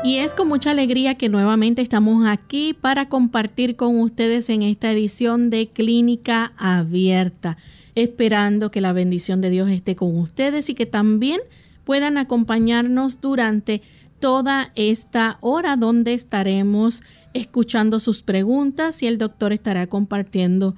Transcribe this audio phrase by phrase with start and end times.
[0.05, 4.91] Y es con mucha alegría que nuevamente estamos aquí para compartir con ustedes en esta
[4.91, 7.57] edición de Clínica Abierta,
[7.95, 11.41] esperando que la bendición de Dios esté con ustedes y que también
[11.85, 13.81] puedan acompañarnos durante
[14.19, 20.75] toda esta hora donde estaremos escuchando sus preguntas y el doctor estará compartiendo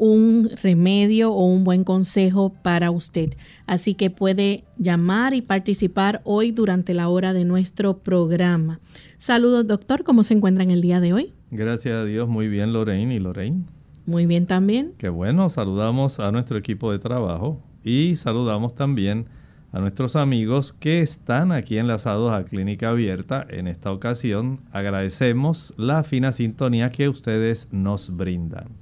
[0.00, 3.34] un remedio o un buen consejo para usted.
[3.66, 8.80] Así que puede llamar y participar hoy durante la hora de nuestro programa.
[9.18, 10.02] Saludos, doctor.
[10.02, 11.34] ¿Cómo se encuentra en el día de hoy?
[11.50, 13.66] Gracias a Dios, muy bien, Lorraine y Lorraine.
[14.06, 14.94] Muy bien también.
[14.96, 19.26] Qué bueno, saludamos a nuestro equipo de trabajo y saludamos también
[19.70, 23.46] a nuestros amigos que están aquí enlazados a Clínica Abierta.
[23.50, 28.79] En esta ocasión agradecemos la fina sintonía que ustedes nos brindan.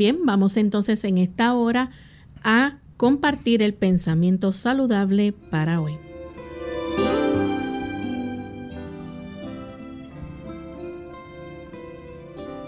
[0.00, 1.90] Bien, vamos entonces en esta hora
[2.42, 5.98] a compartir el pensamiento saludable para hoy.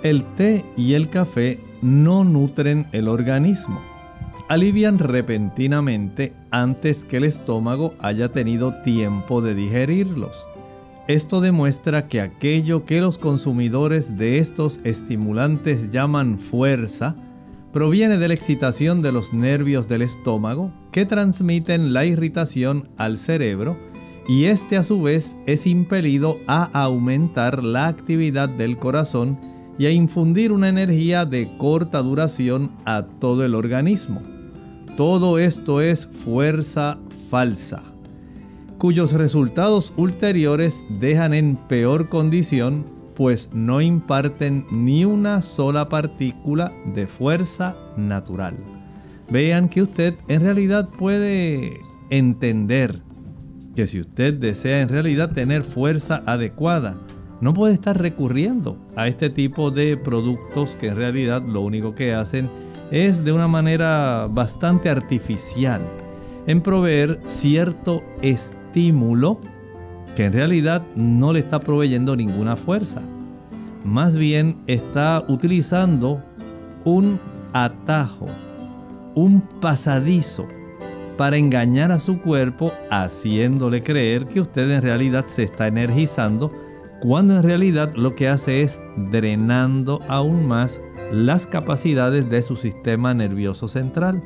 [0.02, 3.80] El té y el café no nutren el organismo.
[4.50, 10.36] Alivian repentinamente antes que el estómago haya tenido tiempo de digerirlos.
[11.08, 17.16] Esto demuestra que aquello que los consumidores de estos estimulantes llaman fuerza
[17.72, 23.76] proviene de la excitación de los nervios del estómago que transmiten la irritación al cerebro
[24.28, 29.40] y este a su vez es impelido a aumentar la actividad del corazón
[29.78, 34.22] y a infundir una energía de corta duración a todo el organismo.
[34.96, 36.98] Todo esto es fuerza
[37.28, 37.91] falsa
[38.82, 42.84] cuyos resultados ulteriores dejan en peor condición,
[43.14, 48.56] pues no imparten ni una sola partícula de fuerza natural.
[49.31, 51.79] Vean que usted en realidad puede
[52.11, 53.02] entender
[53.76, 56.96] que si usted desea en realidad tener fuerza adecuada,
[57.40, 62.14] no puede estar recurriendo a este tipo de productos que en realidad lo único que
[62.14, 62.50] hacen
[62.90, 65.82] es de una manera bastante artificial
[66.49, 68.02] en proveer cierto
[68.72, 69.38] estímulo
[70.16, 73.02] que en realidad no le está proveyendo ninguna fuerza.
[73.84, 76.22] Más bien está utilizando
[76.84, 77.20] un
[77.52, 78.26] atajo,
[79.14, 80.46] un pasadizo
[81.19, 86.50] para engañar a su cuerpo haciéndole creer que usted en realidad se está energizando
[87.02, 88.80] cuando en realidad lo que hace es
[89.10, 90.80] drenando aún más
[91.12, 94.22] las capacidades de su sistema nervioso central.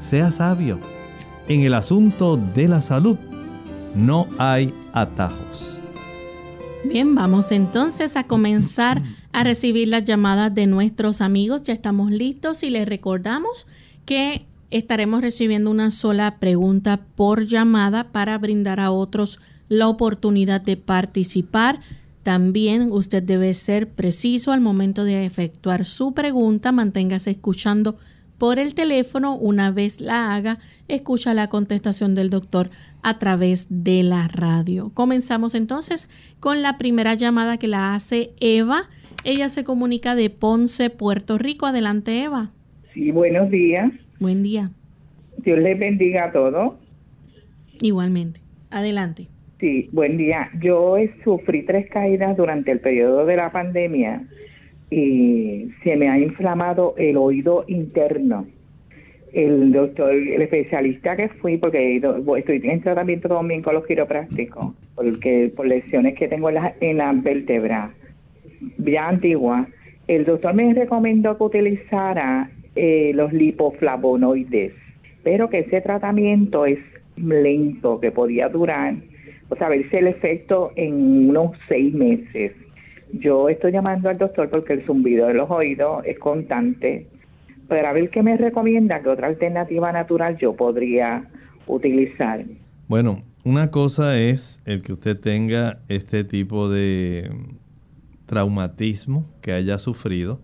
[0.00, 0.80] Sea sabio.
[1.46, 3.16] En el asunto de la salud
[3.96, 5.80] no hay atajos.
[6.84, 9.02] Bien, vamos entonces a comenzar
[9.32, 11.62] a recibir las llamadas de nuestros amigos.
[11.62, 13.66] Ya estamos listos y les recordamos
[14.04, 20.76] que estaremos recibiendo una sola pregunta por llamada para brindar a otros la oportunidad de
[20.76, 21.80] participar.
[22.22, 26.70] También usted debe ser preciso al momento de efectuar su pregunta.
[26.70, 27.98] Manténgase escuchando
[28.38, 29.36] por el teléfono.
[29.36, 32.70] Una vez la haga, escucha la contestación del doctor
[33.02, 34.90] a través de la radio.
[34.94, 36.10] Comenzamos entonces
[36.40, 38.88] con la primera llamada que la hace Eva.
[39.24, 41.66] Ella se comunica de Ponce, Puerto Rico.
[41.66, 42.50] Adelante, Eva.
[42.94, 43.92] Sí, buenos días.
[44.20, 44.70] Buen día.
[45.38, 46.74] Dios les bendiga a todos.
[47.80, 48.40] Igualmente.
[48.70, 49.28] Adelante.
[49.60, 50.50] Sí, buen día.
[50.60, 54.26] Yo sufrí tres caídas durante el periodo de la pandemia
[54.90, 58.46] y se me ha inflamado el oído interno.
[59.32, 65.52] El doctor, el especialista que fui, porque estoy en tratamiento también con los quiroprácticos, porque
[65.54, 67.90] por lesiones que tengo en la, en la vértebra
[68.78, 69.66] ya antigua,
[70.08, 74.72] el doctor me recomendó que utilizara eh, los lipoflavonoides,
[75.22, 76.78] pero que ese tratamiento es
[77.16, 78.94] lento, que podía durar
[79.48, 82.52] o sea, verse el efecto en unos seis meses.
[83.12, 87.06] Yo estoy llamando al doctor porque el zumbido de los oídos es constante,
[87.68, 91.28] para ver qué me recomienda, qué otra alternativa natural yo podría
[91.66, 92.44] utilizar.
[92.88, 97.30] Bueno, una cosa es el que usted tenga este tipo de
[98.26, 100.40] traumatismo que haya sufrido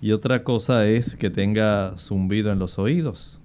[0.00, 3.40] y otra cosa es que tenga zumbido en los oídos.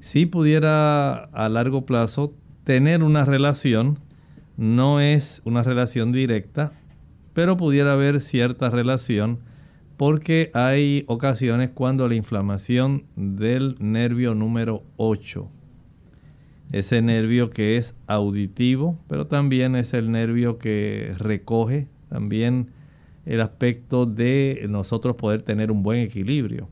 [0.00, 2.32] Si pudiera a largo plazo
[2.66, 4.00] tener una relación.
[4.56, 6.72] No es una relación directa,
[7.36, 9.40] pero pudiera haber cierta relación
[9.98, 15.46] porque hay ocasiones cuando la inflamación del nervio número 8,
[16.72, 22.70] ese nervio que es auditivo, pero también es el nervio que recoge también
[23.26, 26.70] el aspecto de nosotros poder tener un buen equilibrio.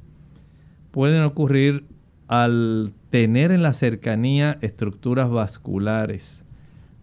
[0.93, 1.85] Pueden ocurrir
[2.27, 6.43] al tener en la cercanía estructuras vasculares,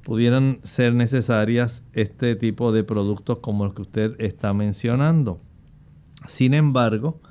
[0.03, 5.39] pudieran ser necesarias este tipo de productos como los que usted está mencionando.
[6.27, 7.21] Sin embargo,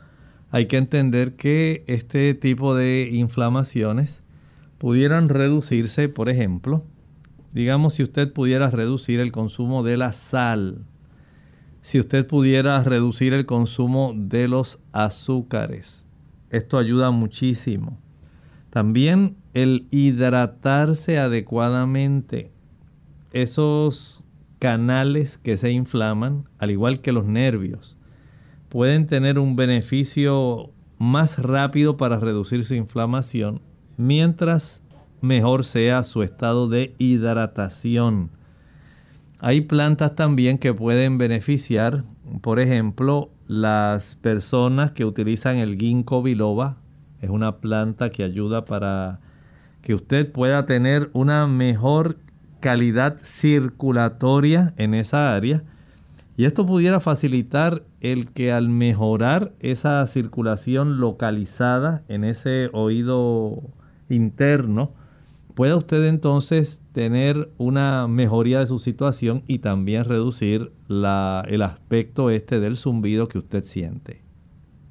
[0.50, 4.22] hay que entender que este tipo de inflamaciones
[4.78, 6.84] pudieran reducirse, por ejemplo,
[7.52, 10.86] digamos si usted pudiera reducir el consumo de la sal,
[11.82, 16.06] si usted pudiera reducir el consumo de los azúcares,
[16.50, 17.98] esto ayuda muchísimo.
[18.70, 22.49] También el hidratarse adecuadamente.
[23.32, 24.24] Esos
[24.58, 27.96] canales que se inflaman, al igual que los nervios,
[28.68, 33.60] pueden tener un beneficio más rápido para reducir su inflamación,
[33.96, 34.82] mientras
[35.20, 38.30] mejor sea su estado de hidratación.
[39.38, 42.04] Hay plantas también que pueden beneficiar,
[42.42, 46.76] por ejemplo, las personas que utilizan el ginkgo biloba
[47.20, 49.20] es una planta que ayuda para
[49.82, 52.16] que usted pueda tener una mejor
[52.60, 55.64] calidad circulatoria en esa área.
[56.36, 63.62] Y esto pudiera facilitar el que al mejorar esa circulación localizada en ese oído
[64.08, 64.94] interno,
[65.54, 72.60] pueda usted entonces tener una mejoría de su situación y también reducir el aspecto este
[72.60, 74.22] del zumbido que usted siente.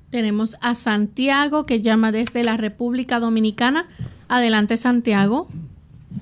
[0.09, 3.87] Tenemos a Santiago que llama desde la República Dominicana.
[4.27, 5.47] Adelante Santiago.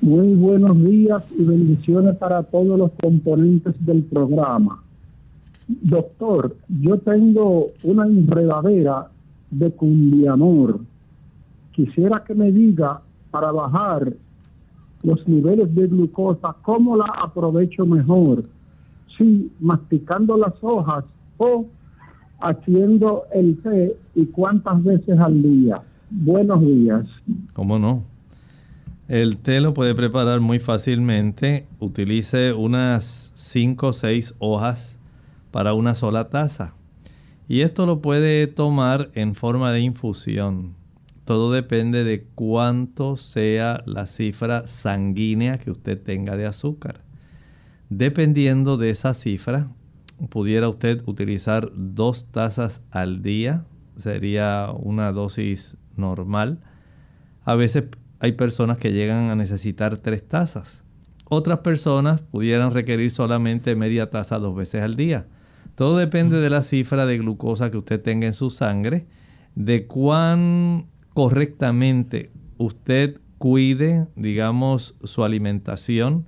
[0.02, 4.84] Muy buenos días y bendiciones para todos los componentes del programa.
[5.68, 9.08] Doctor, yo tengo una enredadera
[9.50, 10.82] de cumbiamor.
[11.72, 13.02] Quisiera que me diga
[13.32, 14.14] para bajar
[15.04, 18.44] los niveles de glucosa, ¿cómo la aprovecho mejor?
[19.18, 21.06] Si masticando las hojas
[21.38, 21.66] o
[22.42, 25.82] haciendo el té y cuántas veces al día.
[26.12, 27.06] Buenos días.
[27.54, 28.04] ¿Cómo no?
[29.08, 31.66] El té lo puede preparar muy fácilmente.
[31.80, 35.00] Utilice unas 5 o 6 hojas
[35.52, 36.74] para una sola taza.
[37.48, 40.76] Y esto lo puede tomar en forma de infusión.
[41.24, 47.06] Todo depende de cuánto sea la cifra sanguínea que usted tenga de azúcar.
[47.90, 49.70] Dependiendo de esa cifra,
[50.30, 53.64] pudiera usted utilizar dos tazas al día.
[53.96, 56.60] Sería una dosis normal.
[57.46, 57.86] A veces
[58.20, 60.84] hay personas que llegan a necesitar tres tazas.
[61.30, 65.28] Otras personas pudieran requerir solamente media taza dos veces al día.
[65.76, 69.08] Todo depende de la cifra de glucosa que usted tenga en su sangre,
[69.56, 76.26] de cuán correctamente usted cuide, digamos, su alimentación,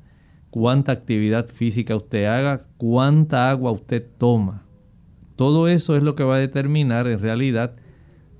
[0.51, 4.65] cuánta actividad física usted haga, cuánta agua usted toma.
[5.36, 7.75] Todo eso es lo que va a determinar en realidad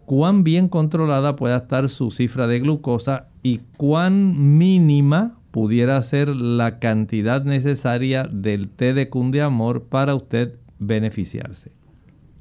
[0.06, 6.80] cuán bien controlada pueda estar su cifra de glucosa y cuán mínima pudiera ser la
[6.80, 11.72] cantidad necesaria del té de cundiamor para usted beneficiarse.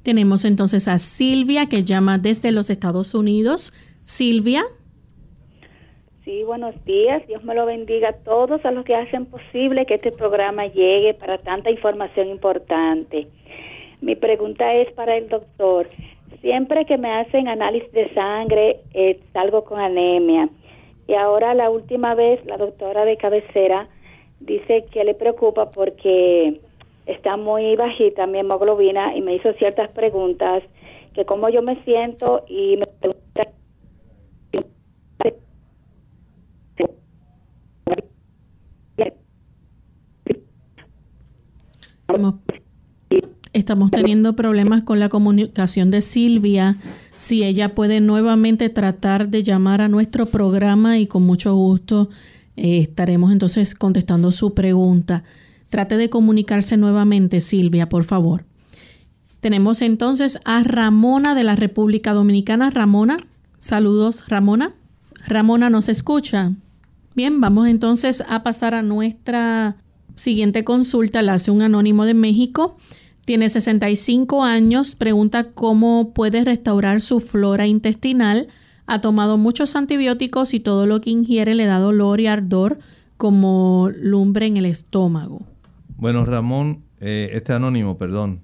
[0.03, 3.73] Tenemos entonces a Silvia que llama desde los Estados Unidos.
[4.03, 4.63] Silvia.
[6.23, 7.25] Sí, buenos días.
[7.27, 11.15] Dios me lo bendiga a todos a los que hacen posible que este programa llegue
[11.15, 13.27] para tanta información importante.
[14.01, 15.89] Mi pregunta es para el doctor.
[16.41, 20.49] Siempre que me hacen análisis de sangre, eh, salgo con anemia.
[21.09, 23.87] Y ahora la última vez la doctora de cabecera
[24.41, 26.61] dice que le preocupa porque
[27.07, 30.61] está muy bajita mi hemoglobina y me hizo ciertas preguntas
[31.15, 33.19] que cómo yo me siento y me pregunta
[43.51, 46.75] Estamos teniendo problemas con la comunicación de Silvia.
[47.19, 52.09] Si ella puede nuevamente tratar de llamar a nuestro programa y con mucho gusto
[52.55, 55.25] eh, estaremos entonces contestando su pregunta.
[55.69, 58.45] Trate de comunicarse nuevamente, Silvia, por favor.
[59.41, 62.69] Tenemos entonces a Ramona de la República Dominicana.
[62.69, 63.17] Ramona,
[63.57, 64.71] saludos, Ramona.
[65.27, 66.53] Ramona nos escucha.
[67.15, 69.75] Bien, vamos entonces a pasar a nuestra
[70.15, 71.21] siguiente consulta.
[71.21, 72.77] La hace un anónimo de México.
[73.29, 74.95] Tiene 65 años.
[74.95, 78.47] Pregunta cómo puede restaurar su flora intestinal.
[78.87, 82.79] Ha tomado muchos antibióticos y todo lo que ingiere le da dolor y ardor
[83.17, 85.43] como lumbre en el estómago.
[85.95, 88.41] Bueno, Ramón, eh, este anónimo, perdón.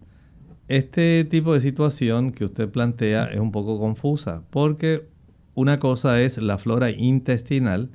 [0.67, 5.07] Este tipo de situación que usted plantea es un poco confusa porque
[5.55, 7.89] una cosa es la flora intestinal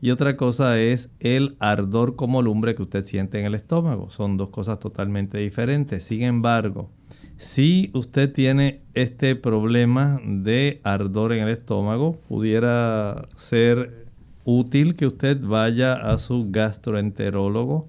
[0.00, 4.10] y otra cosa es el ardor como lumbre que usted siente en el estómago.
[4.10, 6.02] Son dos cosas totalmente diferentes.
[6.02, 6.90] Sin embargo,
[7.36, 14.06] si usted tiene este problema de ardor en el estómago, pudiera ser
[14.44, 17.88] útil que usted vaya a su gastroenterólogo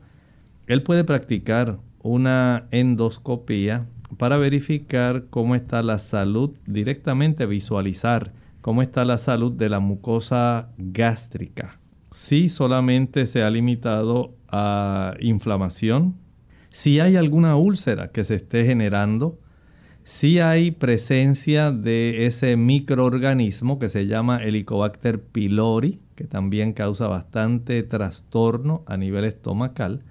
[0.72, 3.88] él puede practicar una endoscopía
[4.18, 10.70] para verificar cómo está la salud, directamente visualizar cómo está la salud de la mucosa
[10.77, 11.80] gástrica.
[12.12, 16.18] Si solamente se ha limitado a inflamación,
[16.70, 19.39] si hay alguna úlcera que se esté generando,
[20.03, 27.82] si hay presencia de ese microorganismo que se llama Helicobacter pylori, que también causa bastante
[27.84, 30.03] trastorno a nivel estomacal,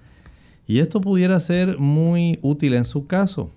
[0.65, 3.51] y esto pudiera ser muy útil en su caso.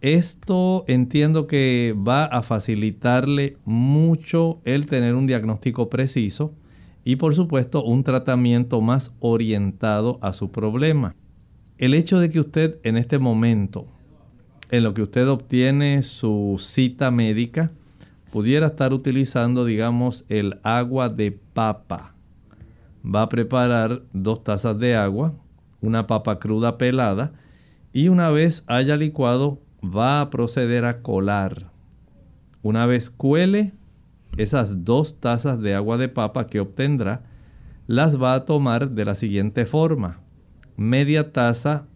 [0.00, 6.54] Esto entiendo que va a facilitarle mucho el tener un diagnóstico preciso
[7.04, 11.14] y por supuesto un tratamiento más orientado a su problema.
[11.78, 13.86] El hecho de que usted en este momento,
[14.70, 17.72] en lo que usted obtiene su cita médica,
[18.32, 22.14] pudiera estar utilizando, digamos, el agua de papa.
[23.04, 25.34] Va a preparar dos tazas de agua,
[25.80, 27.32] una papa cruda pelada
[27.92, 31.70] y una vez haya licuado va a proceder a colar.
[32.62, 33.72] Una vez cuele
[34.36, 37.24] esas dos tazas de agua de papa que obtendrá,
[37.86, 40.20] las va a tomar de la siguiente forma.
[40.76, 41.86] Media taza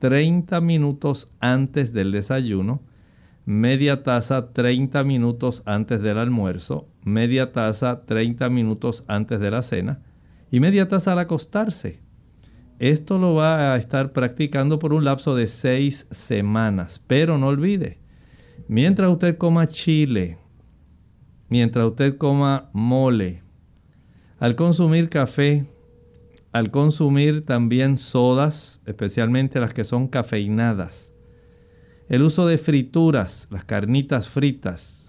[0.00, 2.82] 30 minutos antes del desayuno,
[3.46, 10.02] media taza 30 minutos antes del almuerzo, media taza 30 minutos antes de la cena
[10.50, 12.00] y media taza al acostarse.
[12.78, 17.02] Esto lo va a estar practicando por un lapso de seis semanas.
[17.06, 17.98] Pero no olvide,
[18.66, 20.38] mientras usted coma chile,
[21.48, 23.42] mientras usted coma mole,
[24.38, 25.66] al consumir café,
[26.52, 31.12] al consumir también sodas, especialmente las que son cafeinadas,
[32.08, 35.04] el uso de frituras, las carnitas fritas,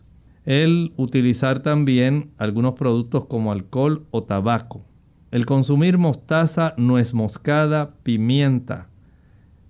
[0.45, 4.85] el utilizar también algunos productos como alcohol o tabaco,
[5.31, 8.87] El consumir mostaza, nuez moscada, pimienta.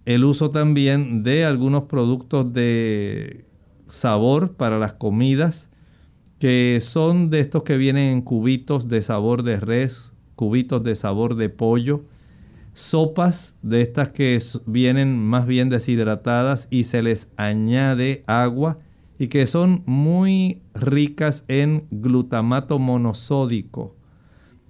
[0.06, 3.46] El uso también de algunos productos de
[3.88, 5.70] sabor para las comidas,
[6.40, 11.36] que son de estos que vienen en cubitos de sabor de res, cubitos de sabor
[11.36, 12.04] de pollo,
[12.74, 18.80] sopas de estas que vienen más bien deshidratadas y se les añade agua
[19.18, 23.96] y que son muy ricas en glutamato monosódico.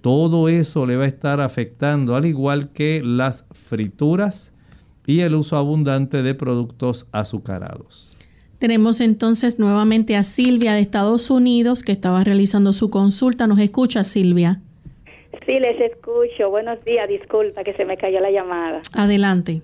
[0.02, 4.52] Todo eso le va a estar afectando, al igual que las frituras
[5.04, 8.05] y el uso abundante de productos azucarados.
[8.58, 13.46] Tenemos entonces nuevamente a Silvia de Estados Unidos que estaba realizando su consulta.
[13.46, 14.60] ¿Nos escucha Silvia?
[15.44, 16.48] Sí, les escucho.
[16.48, 17.06] Buenos días.
[17.06, 18.80] Disculpa que se me cayó la llamada.
[18.94, 19.60] Adelante.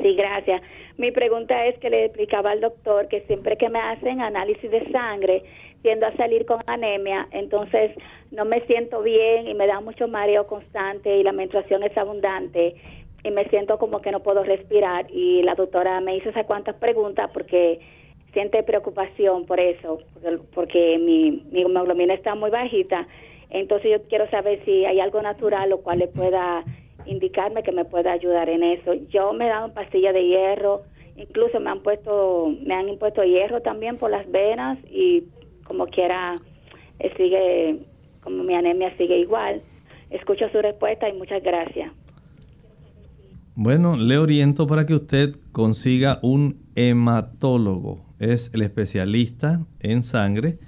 [0.00, 0.62] Sí, gracias.
[0.96, 4.90] Mi pregunta es que le explicaba al doctor que siempre que me hacen análisis de
[4.92, 5.42] sangre
[5.82, 7.92] tiendo a salir con anemia, entonces
[8.30, 12.76] no me siento bien y me da mucho mareo constante y la menstruación es abundante
[13.24, 16.76] y me siento como que no puedo respirar y la doctora me hizo esas cuantas
[16.76, 17.80] preguntas porque
[18.32, 19.98] siente preocupación por eso,
[20.54, 23.06] porque, mi, mi hemoglobina está muy bajita.
[23.50, 26.64] Entonces yo quiero saber si hay algo natural o cual le pueda
[27.06, 28.94] indicarme que me pueda ayudar en eso.
[29.10, 30.82] Yo me he dado pastilla de hierro,
[31.16, 35.24] incluso me han puesto, me han impuesto hierro también por las venas y
[35.64, 36.40] como quiera
[36.98, 37.78] eh, sigue,
[38.22, 39.62] como mi anemia sigue igual.
[40.10, 41.92] Escucho su respuesta y muchas gracias.
[43.54, 48.09] Bueno, le oriento para que usted consiga un hematólogo.
[48.20, 50.58] Es el especialista en sangre.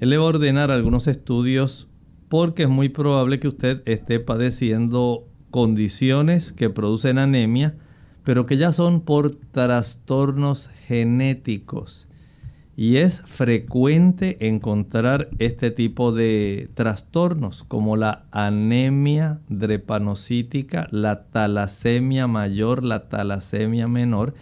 [0.00, 1.88] Él le va a ordenar algunos estudios
[2.28, 7.74] porque es muy probable que usted esté padeciendo condiciones que producen anemia,
[8.22, 12.06] pero que ya son por trastornos genéticos.
[12.76, 22.84] Y es frecuente encontrar este tipo de trastornos como la anemia drepanocítica, la talasemia mayor,
[22.84, 24.34] la talasemia menor.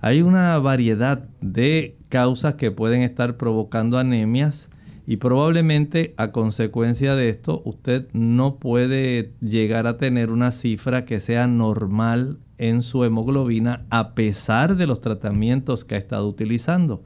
[0.00, 4.68] Hay una variedad de causas que pueden estar provocando anemias
[5.06, 11.20] y probablemente a consecuencia de esto usted no puede llegar a tener una cifra que
[11.20, 17.02] sea normal en su hemoglobina a pesar de los tratamientos que ha estado utilizando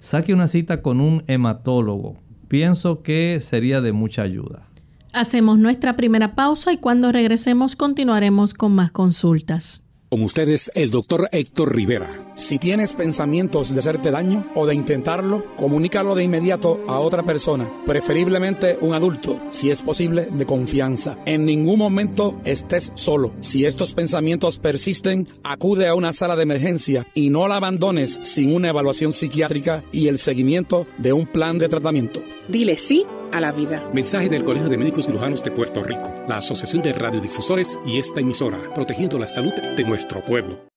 [0.00, 2.16] saque una cita con un hematólogo.
[2.48, 4.68] Pienso que sería de mucha ayuda.
[5.12, 9.85] Hacemos nuestra primera pausa y cuando regresemos continuaremos con más consultas.
[10.08, 12.25] Con ustedes, el doctor Héctor Rivera.
[12.36, 17.66] Si tienes pensamientos de hacerte daño o de intentarlo, comunícalo de inmediato a otra persona,
[17.86, 21.16] preferiblemente un adulto, si es posible, de confianza.
[21.24, 23.32] En ningún momento estés solo.
[23.40, 28.54] Si estos pensamientos persisten, acude a una sala de emergencia y no la abandones sin
[28.54, 32.22] una evaluación psiquiátrica y el seguimiento de un plan de tratamiento.
[32.48, 33.82] Dile sí a la vida.
[33.94, 38.20] Mensaje del Colegio de Médicos Cirujanos de Puerto Rico, la Asociación de Radiodifusores y esta
[38.20, 40.75] emisora, protegiendo la salud de nuestro pueblo.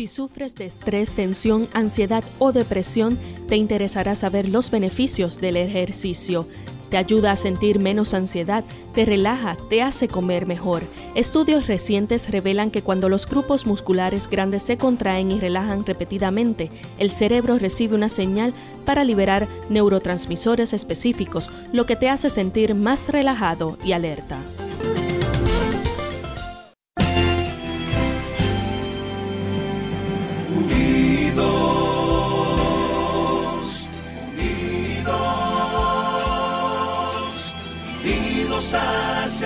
[0.00, 6.46] Si sufres de estrés, tensión, ansiedad o depresión, te interesará saber los beneficios del ejercicio.
[6.88, 10.84] Te ayuda a sentir menos ansiedad, te relaja, te hace comer mejor.
[11.14, 17.10] Estudios recientes revelan que cuando los grupos musculares grandes se contraen y relajan repetidamente, el
[17.10, 18.54] cerebro recibe una señal
[18.86, 24.38] para liberar neurotransmisores específicos, lo que te hace sentir más relajado y alerta.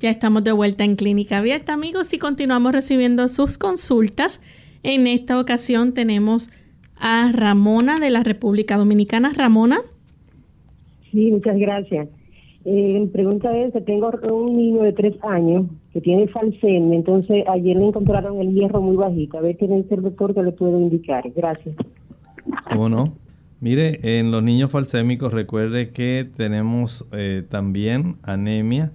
[0.00, 4.40] Ya estamos de vuelta en Clínica Abierta, amigos, y continuamos recibiendo sus consultas.
[4.84, 6.52] En esta ocasión tenemos
[6.94, 9.32] a Ramona de la República Dominicana.
[9.34, 9.80] Ramona.
[11.10, 12.06] Sí, muchas gracias.
[12.64, 17.42] Eh, mi pregunta es que tengo un niño de tres años que tiene falsemia, entonces
[17.48, 19.38] ayer le encontraron el hierro muy bajito.
[19.38, 21.24] A ver, tiene el doctor que le puedo indicar.
[21.34, 21.74] Gracias.
[22.70, 23.14] ¿Cómo no?
[23.60, 28.92] Mire, en los niños falsémicos recuerde que tenemos eh, también anemia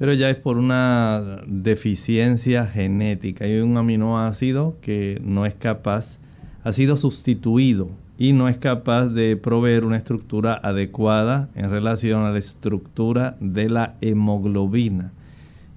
[0.00, 3.44] pero ya es por una deficiencia genética.
[3.44, 6.18] Hay un aminoácido que no es capaz,
[6.64, 12.30] ha sido sustituido y no es capaz de proveer una estructura adecuada en relación a
[12.30, 15.12] la estructura de la hemoglobina.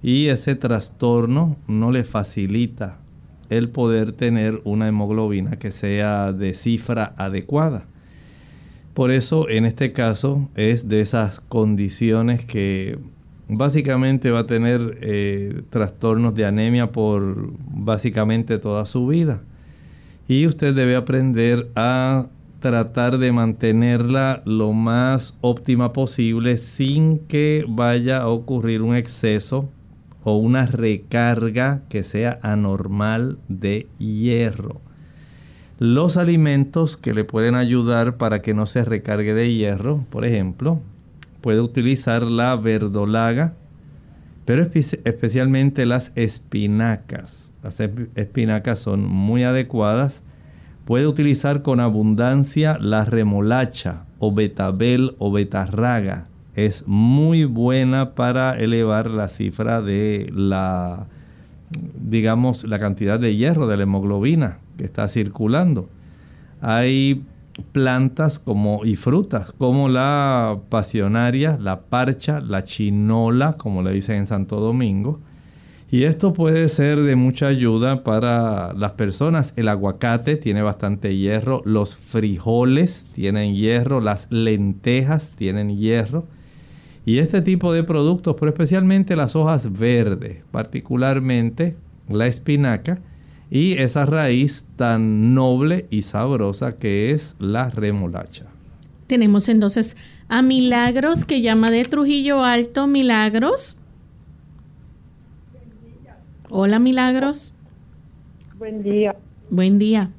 [0.02, 3.00] Y ese trastorno no le facilita
[3.50, 7.88] el poder tener una hemoglobina que sea de cifra adecuada.
[8.94, 13.00] Por eso en este caso es de esas condiciones que
[13.48, 19.42] básicamente va a tener eh, trastornos de anemia por básicamente toda su vida.
[20.28, 22.28] Y usted debe aprender a
[22.60, 29.70] tratar de mantenerla lo más óptima posible sin que vaya a ocurrir un exceso
[30.24, 34.80] o una recarga que sea anormal de hierro.
[35.78, 40.80] Los alimentos que le pueden ayudar para que no se recargue de hierro, por ejemplo,
[41.44, 43.54] puede utilizar la verdolaga,
[44.46, 47.52] pero especialmente las espinacas.
[47.62, 50.24] Las espinacas son muy adecuadas.
[50.86, 56.28] Puede utilizar con abundancia la remolacha o betabel o betarraga.
[56.56, 61.08] Es muy buena para elevar la cifra de la,
[62.00, 65.90] digamos, la cantidad de hierro de la hemoglobina que está circulando.
[66.62, 67.26] Hay
[67.72, 74.28] plantas como, y frutas como la pasionaria, la parcha, la chinola, como le dicen en
[74.28, 75.20] Santo Domingo.
[75.92, 79.54] Y esto puede ser de mucha ayuda para las personas.
[79.56, 86.26] El aguacate tiene bastante hierro, los frijoles tienen hierro, las lentejas tienen hierro.
[87.06, 91.76] Y este tipo de productos, pero especialmente las hojas verdes, particularmente
[92.10, 93.00] la espinaca,
[93.54, 98.46] y esa raíz tan noble y sabrosa que es la remolacha.
[99.06, 99.96] Tenemos entonces
[100.28, 102.88] a Milagros que llama de Trujillo Alto.
[102.88, 103.80] Milagros.
[106.50, 107.54] Hola Milagros.
[108.58, 109.16] Buen día.
[109.52, 110.10] Buen día.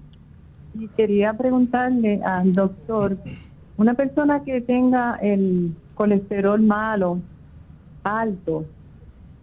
[0.78, 3.18] Y quería preguntarle al doctor,
[3.76, 7.18] una persona que tenga el colesterol malo,
[8.04, 8.64] alto,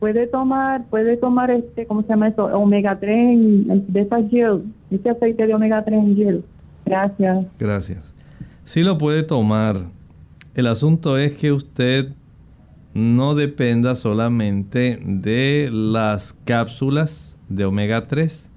[0.02, 2.46] puede tomar, puede tomar este, ¿cómo se llama eso?
[2.46, 3.38] Omega 3
[3.88, 6.44] de esa gel, este aceite de omega 3 en gel.
[6.88, 7.46] Gracias.
[7.60, 8.14] Gracias.
[8.64, 9.86] Sí lo puede tomar.
[10.56, 12.14] El asunto es que usted
[12.96, 18.50] no dependa solamente de las cápsulas de omega 3.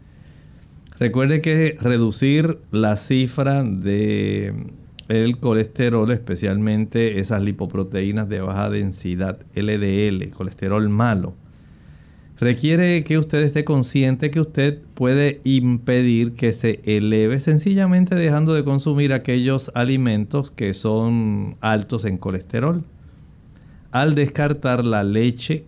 [0.99, 4.55] Recuerde que reducir la cifra de
[5.09, 11.35] el colesterol, especialmente esas lipoproteínas de baja densidad, LDL, colesterol malo,
[12.39, 18.65] requiere que usted esté consciente que usted puede impedir que se eleve sencillamente dejando de
[18.65, 22.85] consumir aquellos alimentos que son altos en colesterol.
[23.93, 25.65] Al descartar la leche,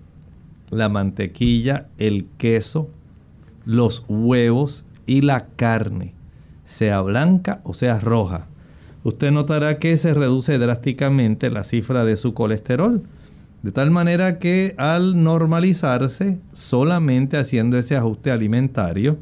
[0.71, 2.91] la mantequilla, el queso,
[3.65, 6.15] los huevos y la carne,
[6.65, 8.49] sea blanca o sea roja
[9.07, 13.03] usted notará que se reduce drásticamente la cifra de su colesterol.
[13.63, 19.17] De tal manera que al normalizarse, solamente haciendo ese ajuste alimentario,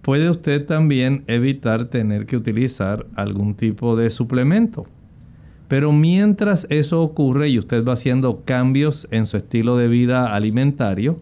[0.00, 4.86] puede usted también evitar tener que utilizar algún tipo de suplemento.
[5.68, 11.18] Pero mientras eso ocurre y usted va haciendo cambios en su estilo de vida alimentario,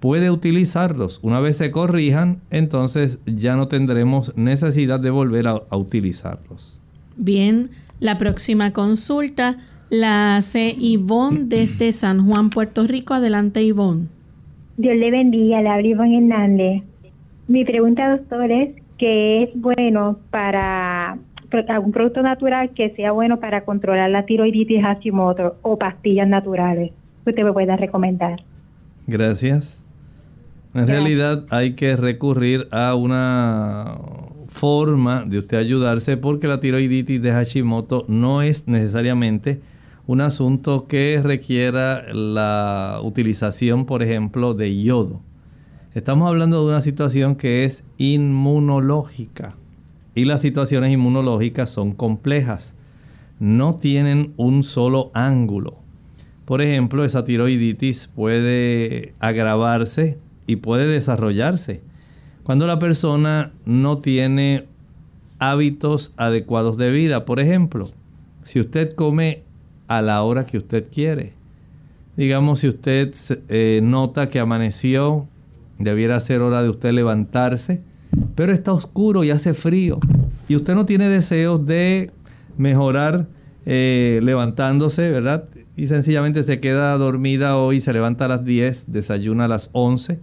[0.00, 1.20] puede utilizarlos.
[1.22, 6.77] Una vez se corrijan, entonces ya no tendremos necesidad de volver a, a utilizarlos.
[7.18, 9.56] Bien, la próxima consulta
[9.90, 13.14] la hace Ivonne desde San Juan, Puerto Rico.
[13.14, 14.06] Adelante, Ivonne.
[14.76, 16.82] Dios le bendiga, le habla Ivonne Hernández.
[17.48, 21.18] Mi pregunta, doctor, es ¿qué es bueno para
[21.68, 26.92] algún producto natural que sea bueno para controlar la tiroiditis Hashimoto o pastillas naturales
[27.24, 28.40] que usted me pueda recomendar?
[29.06, 29.82] Gracias.
[30.74, 33.96] En realidad hay que recurrir a una
[34.58, 39.60] forma de usted ayudarse porque la tiroiditis de Hashimoto no es necesariamente
[40.08, 45.20] un asunto que requiera la utilización, por ejemplo, de yodo.
[45.94, 49.54] Estamos hablando de una situación que es inmunológica
[50.16, 52.74] y las situaciones inmunológicas son complejas.
[53.38, 55.76] No tienen un solo ángulo.
[56.46, 60.18] Por ejemplo, esa tiroiditis puede agravarse
[60.48, 61.82] y puede desarrollarse
[62.48, 64.64] cuando la persona no tiene
[65.38, 67.26] hábitos adecuados de vida.
[67.26, 67.90] Por ejemplo,
[68.42, 69.42] si usted come
[69.86, 71.34] a la hora que usted quiere,
[72.16, 73.14] digamos si usted
[73.50, 75.28] eh, nota que amaneció,
[75.78, 77.82] debiera ser hora de usted levantarse,
[78.34, 79.98] pero está oscuro y hace frío,
[80.48, 82.12] y usted no tiene deseos de
[82.56, 83.26] mejorar
[83.66, 85.44] eh, levantándose, ¿verdad?
[85.76, 90.18] y sencillamente se queda dormida hoy, se levanta a las 10, desayuna a las 11,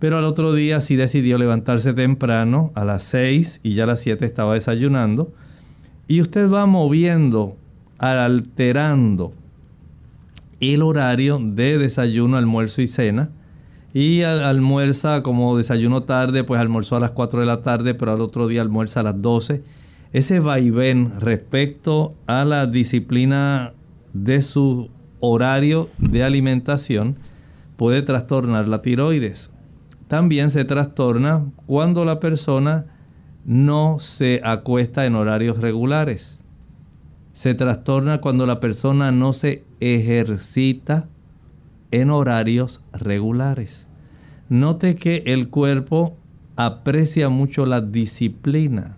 [0.00, 4.00] pero al otro día sí decidió levantarse temprano, a las 6 y ya a las
[4.00, 5.32] 7 estaba desayunando.
[6.08, 7.56] Y usted va moviendo,
[7.98, 9.34] alterando
[10.58, 13.30] el horario de desayuno, almuerzo y cena.
[13.92, 18.22] Y almuerza como desayuno tarde, pues almorzó a las 4 de la tarde, pero al
[18.22, 19.62] otro día almuerza a las 12.
[20.14, 23.74] Ese vaivén respecto a la disciplina
[24.14, 24.88] de su
[25.20, 27.16] horario de alimentación
[27.76, 29.50] puede trastornar la tiroides
[30.10, 32.86] también se trastorna cuando la persona
[33.44, 36.42] no se acuesta en horarios regulares.
[37.32, 41.08] Se trastorna cuando la persona no se ejercita
[41.92, 43.86] en horarios regulares.
[44.48, 46.16] Note que el cuerpo
[46.56, 48.96] aprecia mucho la disciplina.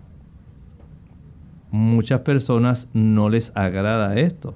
[1.69, 4.55] Muchas personas no les agrada esto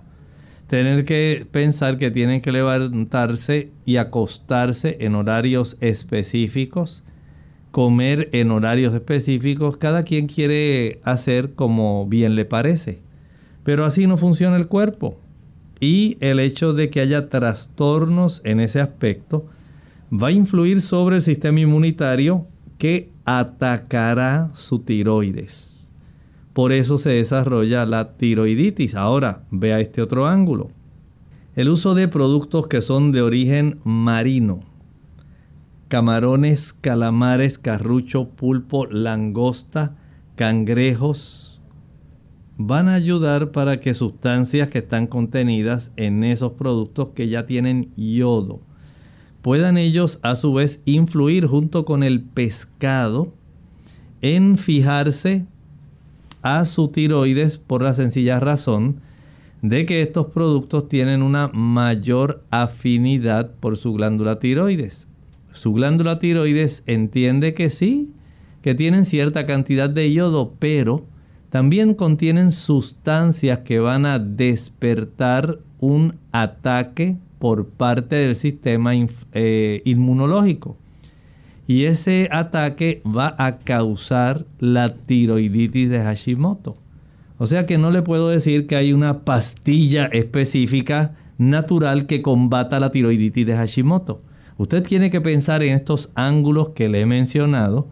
[0.67, 7.03] tener que pensar que tienen que levantarse y acostarse en horarios específicos,
[7.71, 12.99] comer en horarios específicos, cada quien quiere hacer como bien le parece.
[13.63, 15.19] Pero así no funciona el cuerpo.
[15.80, 19.45] Y el hecho de que haya trastornos en ese aspecto
[20.12, 22.45] va a influir sobre el sistema inmunitario
[22.77, 25.77] que atacará su tiroides.
[26.58, 28.96] Por eso se desarrolla la tiroiditis.
[28.96, 30.72] Ahora, vea este otro ángulo.
[31.56, 34.62] El uso de productos que son de origen marino.
[35.88, 39.98] Camarones, calamares, carrucho, pulpo, langosta,
[40.36, 41.62] cangrejos.
[42.58, 47.93] Van a ayudar para que sustancias que están contenidas en esos productos que ya tienen
[47.96, 48.62] yodo
[49.43, 53.32] puedan ellos a su vez influir junto con el pescado
[54.24, 55.46] en fijarse
[56.47, 59.01] a su tiroides por la sencilla razón
[59.62, 65.07] de que estos productos tienen una mayor afinidad por su glándula tiroides.
[65.51, 68.12] Su glándula tiroides entiende que sí,
[68.62, 71.05] que tienen cierta cantidad de yodo, pero
[71.49, 78.93] también contienen sustancias que van a despertar un ataque por parte del sistema
[79.33, 80.77] eh, inmunológico
[81.67, 86.75] y ese ataque va a causar la tiroiditis de Hashimoto.
[87.38, 92.80] O sea que no le puedo decir que hay una pastilla específica natural que combata
[92.80, 94.21] la tiroiditis de Hashimoto.
[94.58, 97.88] Usted tiene que pensar en estos ángulos que le he mencionado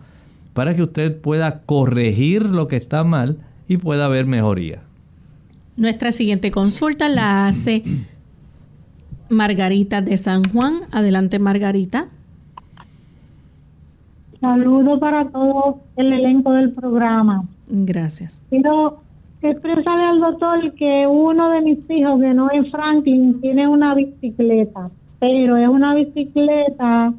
[0.53, 4.83] para que usted pueda corregir lo que está mal y pueda ver mejoría.
[5.75, 7.83] Nuestra siguiente consulta la hace
[9.29, 10.83] Margarita de San Juan.
[10.91, 12.07] Adelante, Margarita.
[14.45, 17.45] Saludos para todo el elenco del programa.
[17.67, 18.43] Gracias.
[18.51, 18.99] Quiero
[19.41, 24.91] expresarle al doctor que uno de mis hijos, que no es Franklin, tiene una bicicleta,
[25.19, 27.11] pero es una bicicleta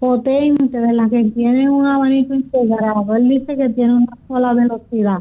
[0.00, 3.14] potente de la que tiene un abanico integrado.
[3.14, 5.20] Él dice que tiene una sola velocidad.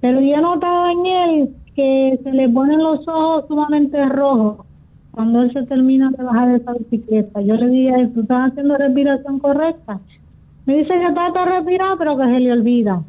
[0.00, 4.64] Pero yo he notado en él que se le ponen los ojos sumamente rojos
[5.10, 7.40] cuando él se termina de bajar de esa bicicleta.
[7.40, 9.98] Yo le dije, ¿tú estás haciendo respiración correcta?
[10.68, 13.02] Me dice que trata de respirar, pero que se le olvida.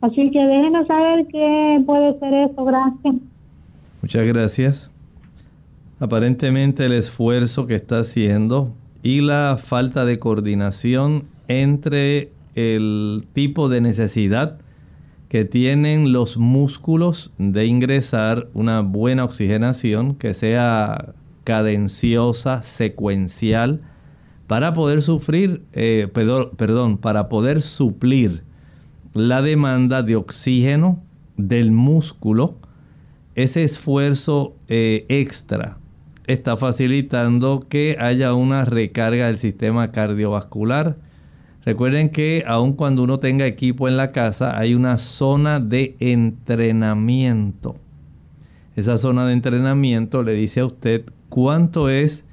[0.00, 2.64] Así que déjenos saber qué puede ser eso.
[2.64, 3.14] Gracias.
[4.02, 4.90] Muchas gracias.
[6.00, 13.80] Aparentemente el esfuerzo que está haciendo y la falta de coordinación entre el tipo de
[13.80, 14.58] necesidad
[15.28, 23.82] que tienen los músculos de ingresar una buena oxigenación que sea cadenciosa, secuencial,
[24.46, 28.44] para poder sufrir, eh, perdón, para poder suplir
[29.12, 31.02] la demanda de oxígeno
[31.36, 32.56] del músculo,
[33.34, 35.78] ese esfuerzo eh, extra
[36.26, 40.96] está facilitando que haya una recarga del sistema cardiovascular.
[41.64, 47.76] Recuerden que aun cuando uno tenga equipo en la casa, hay una zona de entrenamiento.
[48.76, 52.24] Esa zona de entrenamiento le dice a usted cuánto es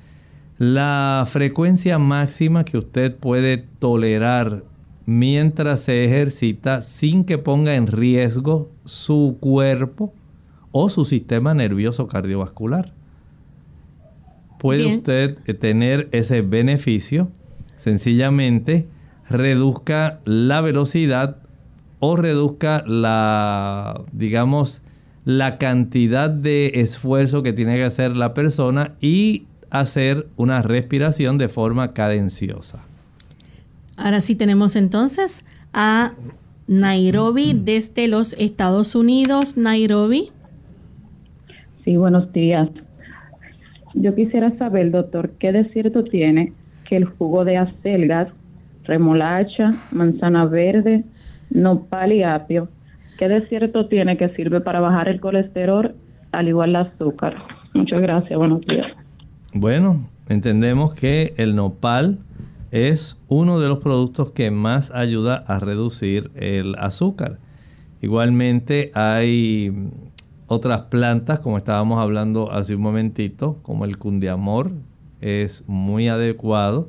[0.62, 4.64] la frecuencia máxima que usted puede tolerar
[5.08, 10.14] mientras se ejercita sin que ponga en riesgo su cuerpo
[10.72, 12.94] o su sistema nervioso cardiovascular.
[14.60, 17.30] Puede usted eh, tener ese beneficio,
[17.78, 18.88] sencillamente
[19.28, 21.38] reduzca la velocidad
[21.98, 24.84] o reduzca la, digamos,
[25.26, 31.50] la cantidad de esfuerzo que tiene que hacer la persona y hacer una respiración de
[31.50, 32.84] forma cadenciosa.
[33.98, 36.12] Ahora sí tenemos entonces a
[36.68, 39.58] Nairobi desde los Estados Unidos.
[39.58, 40.26] Nairobi.
[40.26, 40.32] Sí,
[41.84, 42.70] Sí, buenos días.
[43.94, 46.54] Yo quisiera saber, doctor, ¿qué de cierto tiene
[46.88, 48.30] que el jugo de acelgas,
[48.86, 51.04] remolacha, manzana verde,
[51.50, 52.70] nopal y apio,
[53.18, 55.96] qué de cierto tiene que sirve para bajar el colesterol
[56.32, 57.36] al igual el azúcar?
[57.74, 59.01] Muchas gracias, buenos días.
[59.54, 62.20] Bueno, entendemos que el nopal
[62.72, 67.38] es uno de los productos que más ayuda a reducir el azúcar.
[68.02, 69.74] Igualmente hay
[70.48, 74.72] otras plantas, como estábamos hablando hace un momentito, como el cundiamor,
[75.20, 76.88] es muy adecuado.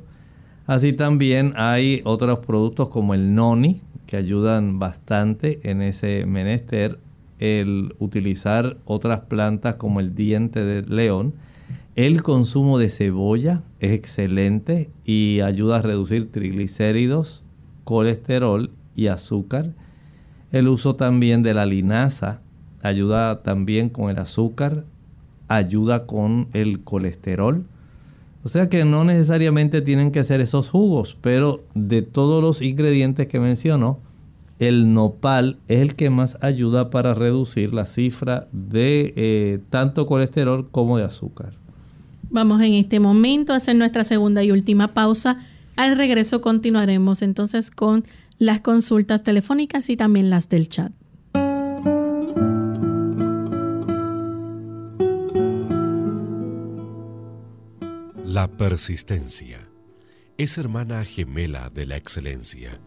[0.65, 6.97] Así también hay otros productos como el noni, que ayudan bastante en ese menester.
[7.39, 11.33] El utilizar otras plantas como el diente de león.
[11.95, 17.43] El consumo de cebolla es excelente y ayuda a reducir triglicéridos,
[17.83, 19.73] colesterol y azúcar.
[20.51, 22.41] El uso también de la linaza
[22.81, 24.85] ayuda también con el azúcar,
[25.47, 27.63] ayuda con el colesterol.
[28.43, 33.27] O sea que no necesariamente tienen que ser esos jugos, pero de todos los ingredientes
[33.27, 33.99] que mencionó,
[34.57, 40.67] el nopal es el que más ayuda para reducir la cifra de eh, tanto colesterol
[40.71, 41.62] como de azúcar.
[42.33, 45.37] Vamos en este momento a hacer nuestra segunda y última pausa.
[45.75, 48.05] Al regreso continuaremos entonces con
[48.39, 50.91] las consultas telefónicas y también las del chat.
[58.25, 59.69] La persistencia
[60.39, 62.81] es hermana gemela de la excelencia.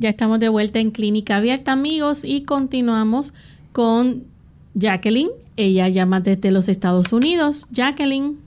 [0.00, 3.34] Ya estamos de vuelta en Clínica Abierta, amigos, y continuamos
[3.72, 4.22] con
[4.74, 5.30] Jacqueline.
[5.56, 7.68] Ella llama desde los Estados Unidos.
[7.72, 8.38] Jacqueline.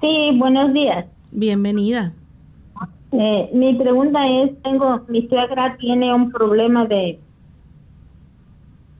[0.00, 1.04] Sí, buenos días.
[1.30, 2.14] Bienvenida.
[3.12, 7.18] Eh, mi pregunta es, tengo, mi suegra tiene un problema de,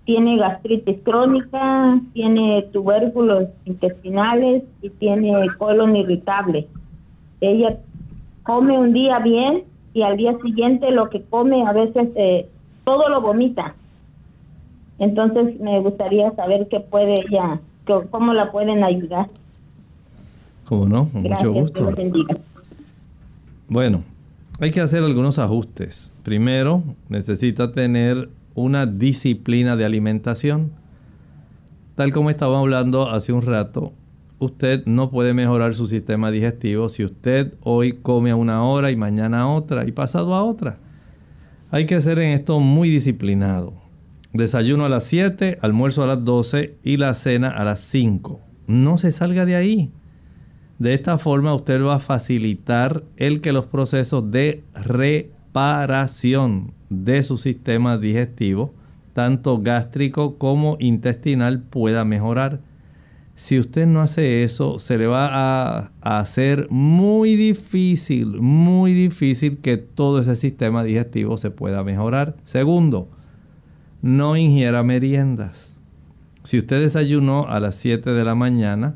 [0.04, 6.68] tiene gastritis crónica, tiene tubérculos intestinales y tiene colon irritable.
[7.40, 7.78] Ella
[8.42, 12.48] come un día bien y al día siguiente lo que come a veces eh,
[12.85, 13.74] todo lo vomita.
[14.98, 17.61] Entonces me gustaría saber qué puede ella,
[18.11, 19.28] cómo la pueden ayudar.
[20.66, 21.09] ¿Cómo no?
[21.09, 21.92] Con mucho gusto.
[23.68, 24.02] Bueno,
[24.61, 26.12] hay que hacer algunos ajustes.
[26.22, 30.72] Primero, necesita tener una disciplina de alimentación.
[31.94, 33.92] Tal como estábamos hablando hace un rato,
[34.44, 38.96] usted no puede mejorar su sistema digestivo si usted hoy come a una hora y
[38.96, 40.78] mañana a otra y pasado a otra.
[41.70, 43.74] Hay que ser en esto muy disciplinado.
[44.33, 48.40] Desayuno a las 7, almuerzo a las 12 y la cena a las 5.
[48.66, 49.90] No se salga de ahí.
[50.78, 57.38] De esta forma usted va a facilitar el que los procesos de reparación de su
[57.38, 58.75] sistema digestivo,
[59.12, 62.60] tanto gástrico como intestinal, pueda mejorar.
[63.35, 69.76] Si usted no hace eso, se le va a, hacer muy difícil, muy difícil que
[69.76, 72.37] todo ese sistema digestivo se pueda mejorar.
[72.44, 73.08] Segundo,
[74.02, 75.80] no ingiera meriendas.
[76.44, 78.94] Si usted desayunó a las 7 de la mañana,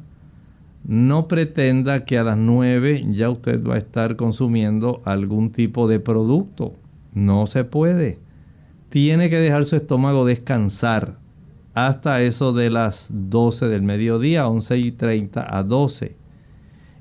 [0.84, 5.98] no pretenda que a las 9 ya usted va a estar consumiendo algún tipo de
[5.98, 6.74] producto.
[7.12, 8.20] No se puede.
[8.88, 11.18] Tiene que dejar su estómago descansar
[11.86, 16.16] hasta eso de las 12 del mediodía, 11 y 30 a 12.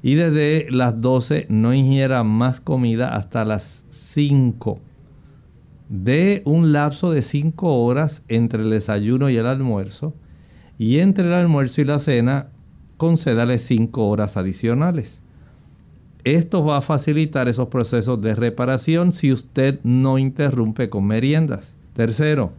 [0.03, 4.79] Y desde las 12 no ingiera más comida hasta las 5.
[5.89, 10.13] De un lapso de 5 horas entre el desayuno y el almuerzo
[10.77, 12.49] y entre el almuerzo y la cena
[12.97, 15.23] concédale 5 horas adicionales.
[16.23, 21.77] Esto va a facilitar esos procesos de reparación si usted no interrumpe con meriendas.
[21.93, 22.51] Tercero,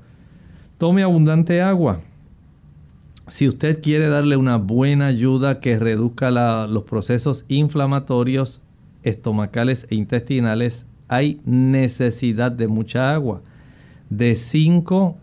[0.78, 2.00] tome abundante agua.
[3.28, 6.30] Si usted quiere darle una buena ayuda que reduzca
[6.66, 8.62] los procesos inflamatorios
[9.02, 13.42] estomacales e intestinales, hay necesidad de mucha agua.
[14.08, 15.16] De 5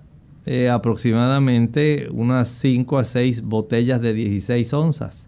[0.46, 5.28] eh, aproximadamente unas 5 a 6 botellas de 16 onzas.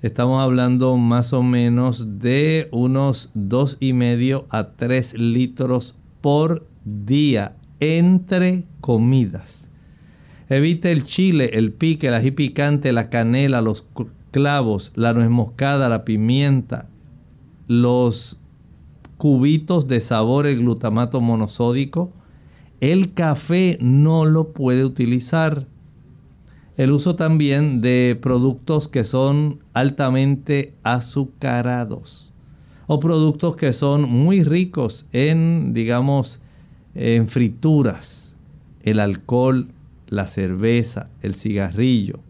[0.00, 9.61] Estamos hablando más o menos de unos 2,5 a 3 litros por día entre comidas.
[10.52, 13.86] Evite el chile, el pique, el ají picante, la canela, los
[14.32, 16.90] clavos, la nuez moscada, la pimienta,
[17.68, 18.38] los
[19.16, 22.12] cubitos de sabor, el glutamato monosódico,
[22.80, 25.66] el café no lo puede utilizar.
[26.76, 32.30] El uso también de productos que son altamente azucarados
[32.86, 36.42] o productos que son muy ricos en, digamos,
[36.94, 38.36] en frituras,
[38.82, 39.68] el alcohol,
[40.12, 42.20] la cerveza, el cigarrillo,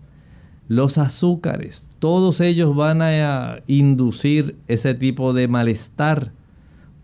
[0.68, 6.32] los azúcares, todos ellos van a inducir ese tipo de malestar.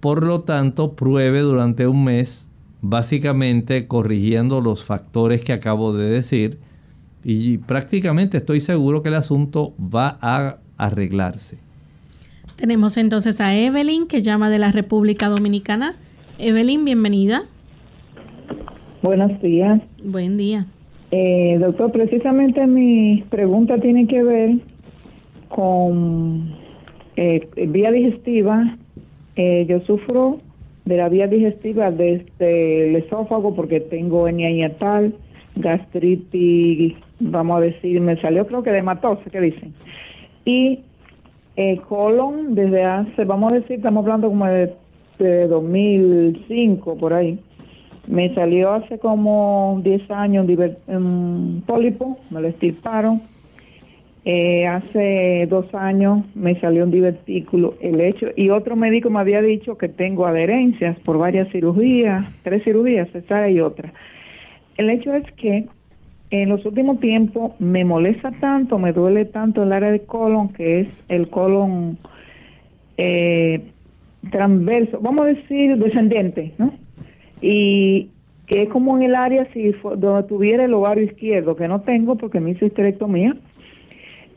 [0.01, 2.49] Por lo tanto, pruebe durante un mes
[2.81, 6.61] básicamente corrigiendo los factores que acabo de decir
[7.24, 11.59] y prácticamente estoy seguro que el asunto va a arreglarse.
[12.55, 15.97] Tenemos entonces a Evelyn que llama de la República Dominicana.
[16.39, 17.47] Evelyn, bienvenida.
[19.03, 19.80] Buenos días.
[20.05, 20.66] Buen día.
[21.11, 24.57] Eh, doctor, precisamente mi pregunta tiene que ver
[25.49, 26.55] con
[27.16, 28.76] eh, vía digestiva.
[29.36, 30.40] Eh, yo sufro
[30.84, 35.14] de la vía digestiva desde el esófago porque tengo hernia hiatal,
[35.57, 39.74] gastritis, vamos a decir, me salió creo que de matose, ¿qué dicen?
[40.44, 40.80] Y
[41.57, 44.74] el colon desde hace, vamos a decir, estamos hablando como de,
[45.18, 47.38] 2005 por ahí.
[48.09, 50.46] Me salió hace como 10 años
[50.86, 53.20] un pólipo, me lo estirparon
[54.30, 59.40] eh, hace dos años me salió un divertículo, el hecho, y otro médico me había
[59.40, 63.90] dicho que tengo adherencias por varias cirugías, tres cirugías, esa y otra.
[64.76, 65.66] El hecho es que
[66.30, 70.80] en los últimos tiempos me molesta tanto, me duele tanto el área de colon, que
[70.80, 71.96] es el colon
[72.98, 73.62] eh,
[74.30, 76.74] transverso, vamos a decir descendente, ¿no?
[77.41, 78.11] Y
[78.47, 82.16] que es como en el área si donde tuviera el ovario izquierdo, que no tengo
[82.16, 83.36] porque me hice histerectomía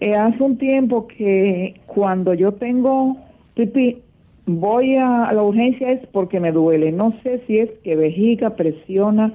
[0.02, 3.18] eh, hace un tiempo que cuando yo tengo
[3.54, 4.00] pipí,
[4.48, 6.92] voy a, la urgencia es porque me duele.
[6.92, 9.32] No sé si es que vejiga presiona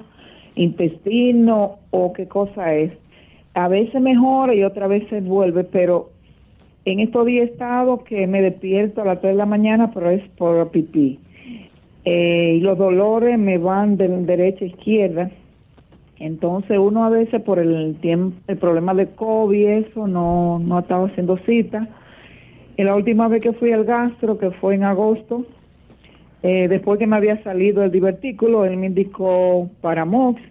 [0.55, 2.91] intestino o qué cosa es.
[3.53, 6.09] A veces mejora y otra vez se vuelve, pero
[6.83, 10.09] en estos días he estado que me despierto a las 3 de la mañana, pero
[10.09, 11.17] es por pipí.
[12.09, 15.31] Eh, y los dolores me van de derecha a izquierda
[16.19, 20.81] entonces uno a veces por el tiempo, el problema de COVID, eso no, no ha
[20.81, 21.87] estado haciendo cita.
[22.75, 25.45] Y la última vez que fui al gastro, que fue en agosto,
[26.43, 30.41] eh, después que me había salido el divertículo, él me indicó Paramox.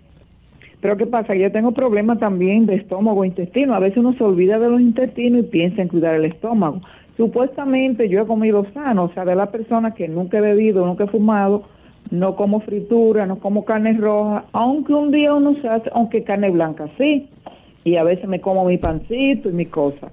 [0.80, 1.34] Pero ¿qué pasa?
[1.34, 3.74] Yo tengo problemas también de estómago e intestino.
[3.74, 6.80] A veces uno se olvida de los intestinos y piensa en cuidar el estómago.
[7.16, 11.04] Supuestamente yo he comido sano, o sea, de la persona que nunca he bebido, nunca
[11.04, 11.64] he fumado,
[12.10, 16.50] no como fritura, no como carne roja, aunque un día uno se hace, aunque carne
[16.50, 17.28] blanca sí,
[17.84, 20.10] y a veces me como mi pancito y mi cosa.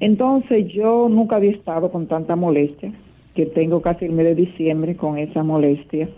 [0.00, 2.92] Entonces yo nunca había estado con tanta molestia,
[3.34, 6.08] que tengo casi el mes de diciembre con esa molestia,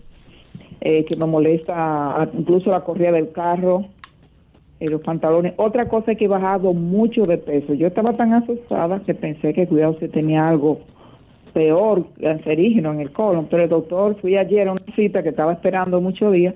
[0.81, 3.85] eh, que me molesta incluso la corrida del carro,
[4.81, 5.53] eh, los pantalones.
[5.57, 7.75] Otra cosa es que he bajado mucho de peso.
[7.75, 10.81] Yo estaba tan asustada que pensé que cuidado si tenía algo
[11.53, 13.47] peor cancerígeno en el colon.
[13.51, 16.55] Pero el doctor, fui ayer a una cita que estaba esperando muchos días,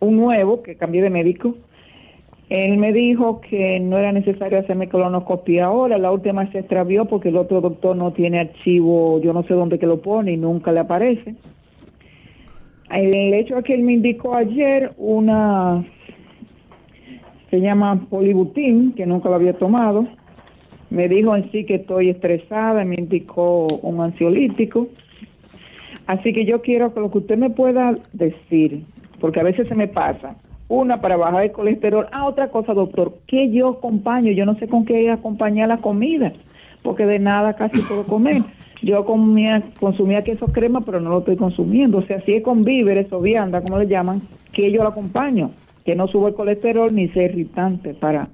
[0.00, 1.54] un nuevo que cambié de médico.
[2.48, 7.30] Él me dijo que no era necesario hacerme colonoscopia ahora, la última se extravió porque
[7.30, 10.70] el otro doctor no tiene archivo, yo no sé dónde que lo pone y nunca
[10.72, 11.34] le aparece.
[12.90, 15.82] El hecho es que él me indicó ayer una,
[17.52, 20.06] se llama polibutin, que nunca lo había tomado,
[20.88, 24.88] me dijo en sí que estoy estresada, me indicó un ansiolítico.
[26.06, 28.84] Así que yo quiero que lo que usted me pueda decir,
[29.20, 30.36] porque a veces se me pasa,
[30.68, 34.66] una para bajar el colesterol, ah, otra cosa, doctor, que yo acompaño, yo no sé
[34.66, 36.32] con qué acompañar la comida,
[36.82, 38.44] porque de nada casi puedo comer.
[38.80, 41.98] Yo comía, consumía queso crema, pero no lo estoy consumiendo.
[41.98, 44.22] O sea, si es con víveres o vianda, como le llaman,
[44.54, 45.50] que yo lo acompaño,
[45.84, 48.28] que no suba el colesterol ni sea irritante para...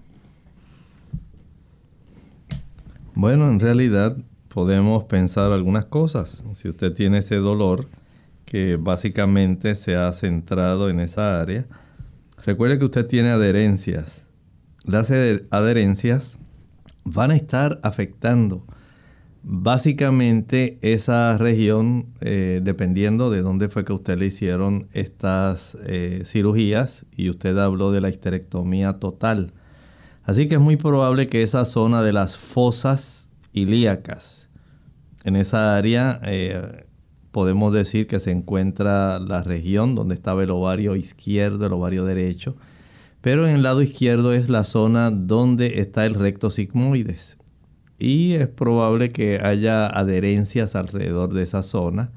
[3.14, 4.16] Bueno, en realidad
[4.48, 6.44] podemos pensar algunas cosas.
[6.52, 7.86] Si usted tiene ese dolor
[8.44, 11.66] que básicamente se ha centrado en esa área,
[12.44, 14.30] recuerde que usted tiene adherencias.
[14.84, 16.38] Las adherencias
[17.04, 18.64] van a estar afectando
[19.50, 27.06] básicamente esa región, eh, dependiendo de dónde fue que usted le hicieron estas eh, cirugías
[27.16, 29.54] y usted habló de la histerectomía total.
[30.22, 34.50] Así que es muy probable que esa zona de las fosas ilíacas,
[35.24, 36.84] en esa área eh,
[37.30, 42.54] podemos decir que se encuentra la región donde estaba el ovario izquierdo, el ovario derecho,
[43.22, 47.37] pero en el lado izquierdo es la zona donde está el recto sigmoides
[47.98, 52.10] y es probable que haya adherencias alrededor de esa zona.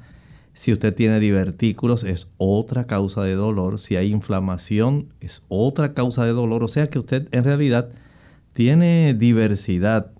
[0.53, 3.79] Si usted tiene divertículos es otra causa de dolor.
[3.79, 6.63] Si hay inflamación es otra causa de dolor.
[6.63, 7.89] O sea que usted en realidad
[8.53, 10.11] tiene diversidad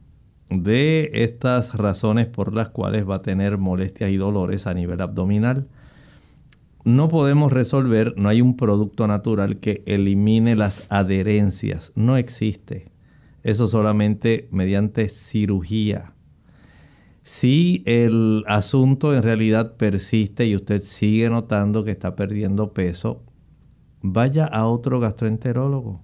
[0.50, 5.68] de estas razones por las cuales va a tener molestias y dolores a nivel abdominal.
[6.84, 11.92] No podemos resolver, no hay un producto natural que elimine las adherencias.
[11.96, 12.91] No existe.
[13.44, 16.14] Eso solamente mediante cirugía.
[17.24, 23.24] Si el asunto en realidad persiste y usted sigue notando que está perdiendo peso,
[24.02, 26.04] vaya a otro gastroenterólogo.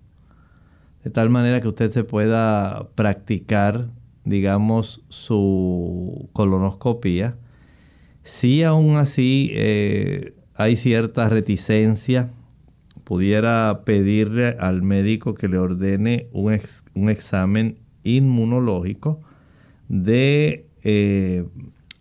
[1.03, 3.89] De tal manera que usted se pueda practicar,
[4.25, 7.37] digamos, su colonoscopia.
[8.23, 12.31] Si aún así eh, hay cierta reticencia
[13.07, 16.59] pudiera pedirle al médico que le ordene un,
[16.93, 19.21] un examen inmunológico
[19.87, 21.45] de eh,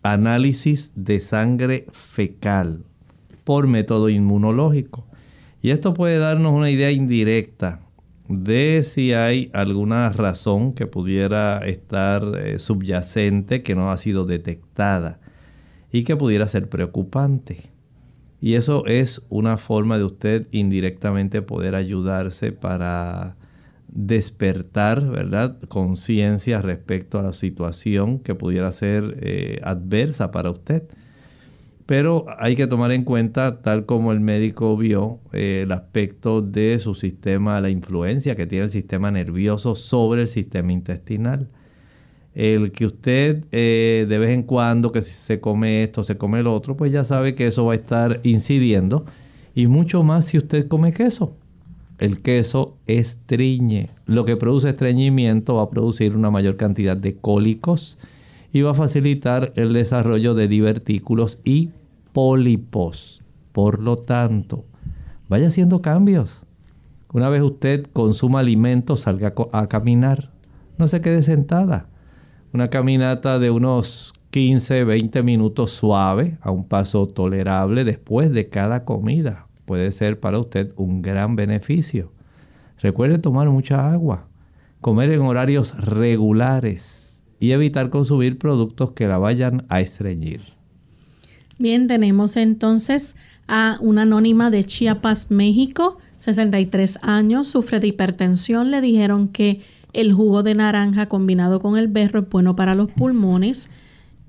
[0.03, 2.83] análisis de sangre fecal
[3.45, 5.07] por método inmunológico.
[5.61, 7.79] Y esto puede darnos una idea indirecta
[8.27, 15.21] de si hay alguna razón que pudiera estar eh, subyacente que no ha sido detectada
[15.89, 17.76] y que pudiera ser preocupante.
[18.39, 23.35] Y eso es una forma de usted indirectamente poder ayudarse para
[23.87, 25.57] despertar, ¿verdad?
[25.69, 30.83] Conciencia respecto a la situación que pudiera ser eh, adversa para usted.
[31.87, 36.79] Pero hay que tomar en cuenta, tal como el médico vio, eh, el aspecto de
[36.79, 41.49] su sistema, la influencia que tiene el sistema nervioso sobre el sistema intestinal
[42.37, 46.39] el que usted eh, de vez en cuando, que si se come esto, se come
[46.39, 49.05] el otro, pues ya sabe que eso va a estar incidiendo.
[49.55, 51.33] Y mucho más si usted come queso.
[51.97, 53.89] El queso estriñe.
[54.05, 57.97] Lo que produce estreñimiento va a producir una mayor cantidad de cólicos
[58.53, 61.71] y va a facilitar el desarrollo de divertículos y
[62.13, 63.23] pólipos.
[63.51, 64.63] Por lo tanto,
[65.27, 66.45] vaya haciendo cambios.
[67.11, 70.29] Una vez usted consuma alimentos, salga a caminar.
[70.77, 71.87] No se quede sentada
[72.57, 78.83] una caminata de unos 15, 20 minutos suave, a un paso tolerable después de cada
[78.83, 79.45] comida.
[79.65, 82.11] Puede ser para usted un gran beneficio.
[82.81, 84.27] Recuerde tomar mucha agua,
[84.81, 90.41] comer en horarios regulares y evitar consumir productos que la vayan a estreñir.
[91.59, 98.71] Bien, tenemos entonces a una anónima de Chiapas, México, 63 años, sufre de hipertensión.
[98.71, 99.61] Le dijeron que
[99.93, 103.69] el jugo de naranja combinado con el berro es bueno para los pulmones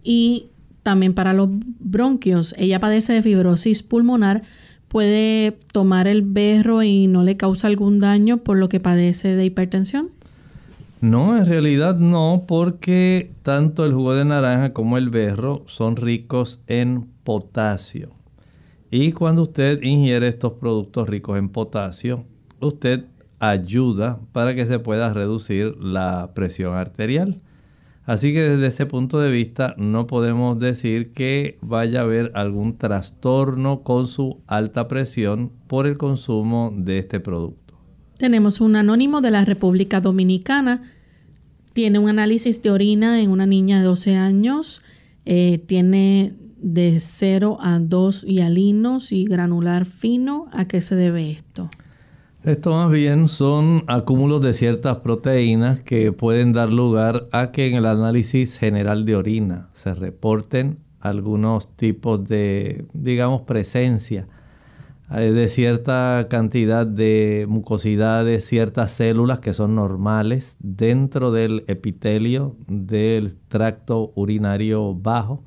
[0.02, 0.46] y
[0.82, 2.54] también para los bronquios.
[2.58, 4.42] Ella padece de fibrosis pulmonar.
[4.88, 9.44] ¿Puede tomar el berro y no le causa algún daño por lo que padece de
[9.44, 10.10] hipertensión?
[11.00, 16.62] No, en realidad no, porque tanto el jugo de naranja como el berro son ricos
[16.66, 18.10] en potasio.
[18.90, 22.24] Y cuando usted ingiere estos productos ricos en potasio,
[22.60, 23.04] usted
[23.40, 27.40] ayuda para que se pueda reducir la presión arterial.
[28.08, 32.78] Así que desde ese punto de vista no podemos decir que vaya a haber algún
[32.78, 37.74] trastorno con su alta presión por el consumo de este producto.
[38.16, 40.82] Tenemos un anónimo de la República Dominicana.
[41.74, 44.80] Tiene un análisis de orina en una niña de 12 años.
[45.26, 50.46] Eh, tiene de 0 a 2 hialinos y granular fino.
[50.52, 51.68] ¿A qué se debe esto?
[52.44, 57.74] Esto más bien son acúmulos de ciertas proteínas que pueden dar lugar a que en
[57.74, 64.28] el análisis general de orina se reporten algunos tipos de, digamos, presencia
[65.10, 73.34] eh, de cierta cantidad de mucosidades, ciertas células que son normales dentro del epitelio del
[73.48, 75.42] tracto urinario bajo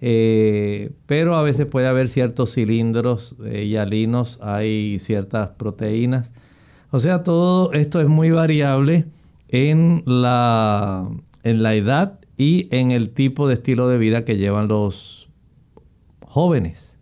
[0.00, 6.30] eh, pero a veces puede haber ciertos cilindros eh, hialinos, hay ciertas proteínas.
[6.90, 9.06] O sea, todo esto es muy variable
[9.48, 11.08] en la,
[11.42, 15.28] en la edad y en el tipo de estilo de vida que llevan los
[16.22, 16.96] jóvenes.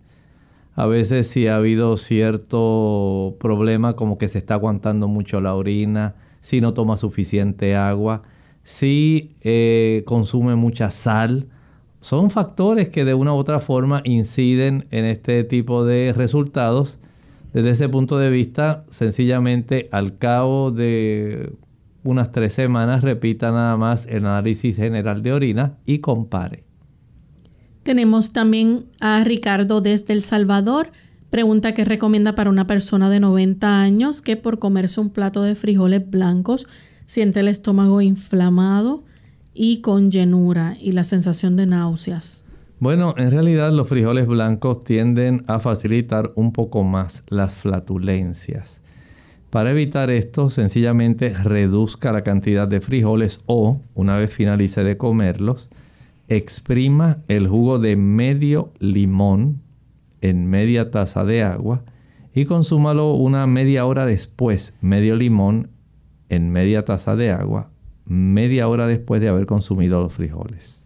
[0.74, 6.14] A veces si ha habido cierto problema como que se está aguantando mucho la orina,
[6.40, 8.22] si no toma suficiente agua,
[8.62, 11.48] si eh, consume mucha sal,
[12.00, 16.98] son factores que de una u otra forma inciden en este tipo de resultados.
[17.52, 21.52] Desde ese punto de vista, sencillamente al cabo de
[22.04, 26.64] unas tres semanas repita nada más el análisis general de orina y compare.
[27.82, 30.90] Tenemos también a Ricardo desde El Salvador.
[31.30, 35.54] Pregunta que recomienda para una persona de 90 años que por comerse un plato de
[35.54, 36.66] frijoles blancos
[37.06, 39.04] siente el estómago inflamado
[39.60, 42.46] y con llenura y la sensación de náuseas.
[42.78, 48.80] Bueno, en realidad los frijoles blancos tienden a facilitar un poco más las flatulencias.
[49.50, 55.70] Para evitar esto, sencillamente reduzca la cantidad de frijoles o, una vez finalice de comerlos,
[56.28, 59.60] exprima el jugo de medio limón
[60.20, 61.82] en media taza de agua
[62.32, 65.70] y consúmalo una media hora después, medio limón
[66.28, 67.72] en media taza de agua,
[68.08, 70.82] media hora después de haber consumido los frijoles.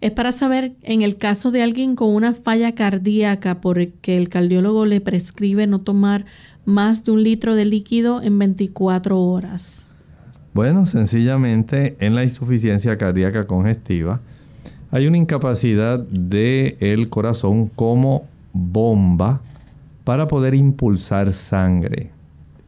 [0.00, 4.86] es para saber en el caso de alguien con una falla cardíaca porque el cardiólogo
[4.86, 6.24] le prescribe no tomar
[6.64, 9.92] más de un litro de líquido en 24 horas?
[10.54, 14.20] Bueno, sencillamente en la insuficiencia cardíaca congestiva
[14.90, 19.40] hay una incapacidad del corazón como bomba
[20.08, 22.08] para poder impulsar sangre.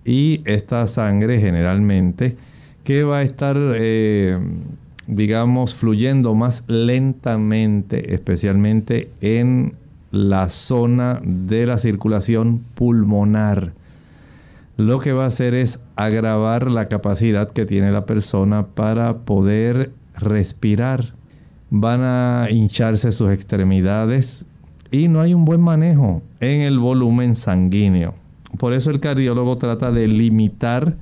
[0.05, 2.37] Y esta sangre generalmente
[2.85, 4.39] que va a estar, eh,
[5.07, 9.73] digamos, fluyendo más lentamente, especialmente en
[10.11, 13.73] la zona de la circulación pulmonar
[14.77, 19.93] lo que va a hacer es agravar la capacidad que tiene la persona para poder
[20.15, 21.15] respirar.
[21.71, 24.45] Van a hincharse sus extremidades
[24.91, 28.15] y no hay un buen manejo en el volumen sanguíneo.
[28.59, 30.97] Por eso el cardiólogo trata de limitar.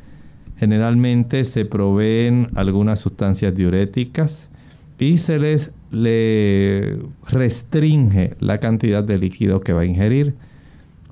[0.59, 4.51] Generalmente se proveen algunas sustancias diuréticas
[4.99, 6.99] y se les le
[7.31, 10.35] restringe la cantidad de líquido que va a ingerir.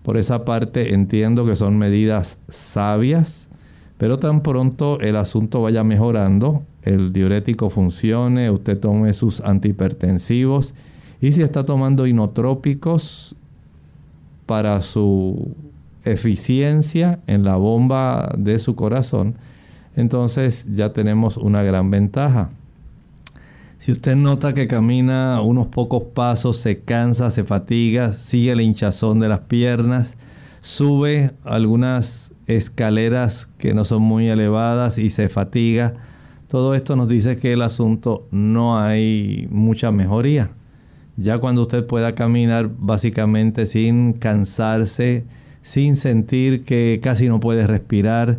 [0.02, 3.48] Por esa parte entiendo que son medidas sabias,
[3.96, 10.74] pero tan pronto el asunto vaya mejorando, el diurético funcione, usted tome sus antihipertensivos
[11.20, 13.36] y si está tomando inotrópicos
[14.46, 15.54] para su
[16.04, 19.36] eficiencia en la bomba de su corazón,
[19.96, 22.50] entonces ya tenemos una gran ventaja.
[23.78, 29.20] Si usted nota que camina unos pocos pasos, se cansa, se fatiga, sigue el hinchazón
[29.20, 30.16] de las piernas,
[30.60, 35.94] sube algunas escaleras que no son muy elevadas y se fatiga,
[36.48, 40.50] todo esto nos dice que el asunto no hay mucha mejoría.
[41.16, 45.24] Ya cuando usted pueda caminar básicamente sin cansarse,
[45.62, 48.38] sin sentir que casi no puede respirar,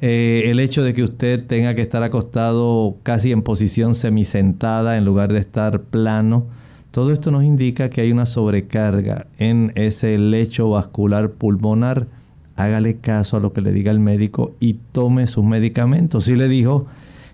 [0.00, 5.04] eh, el hecho de que usted tenga que estar acostado casi en posición semisentada en
[5.04, 6.46] lugar de estar plano,
[6.90, 12.08] todo esto nos indica que hay una sobrecarga en ese lecho vascular pulmonar.
[12.56, 16.24] Hágale caso a lo que le diga el médico y tome sus medicamentos.
[16.24, 16.86] Si le dijo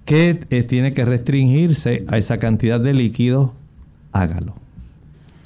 [0.04, 3.54] que eh, tiene que restringirse a esa cantidad de líquido,
[4.12, 4.65] hágalo.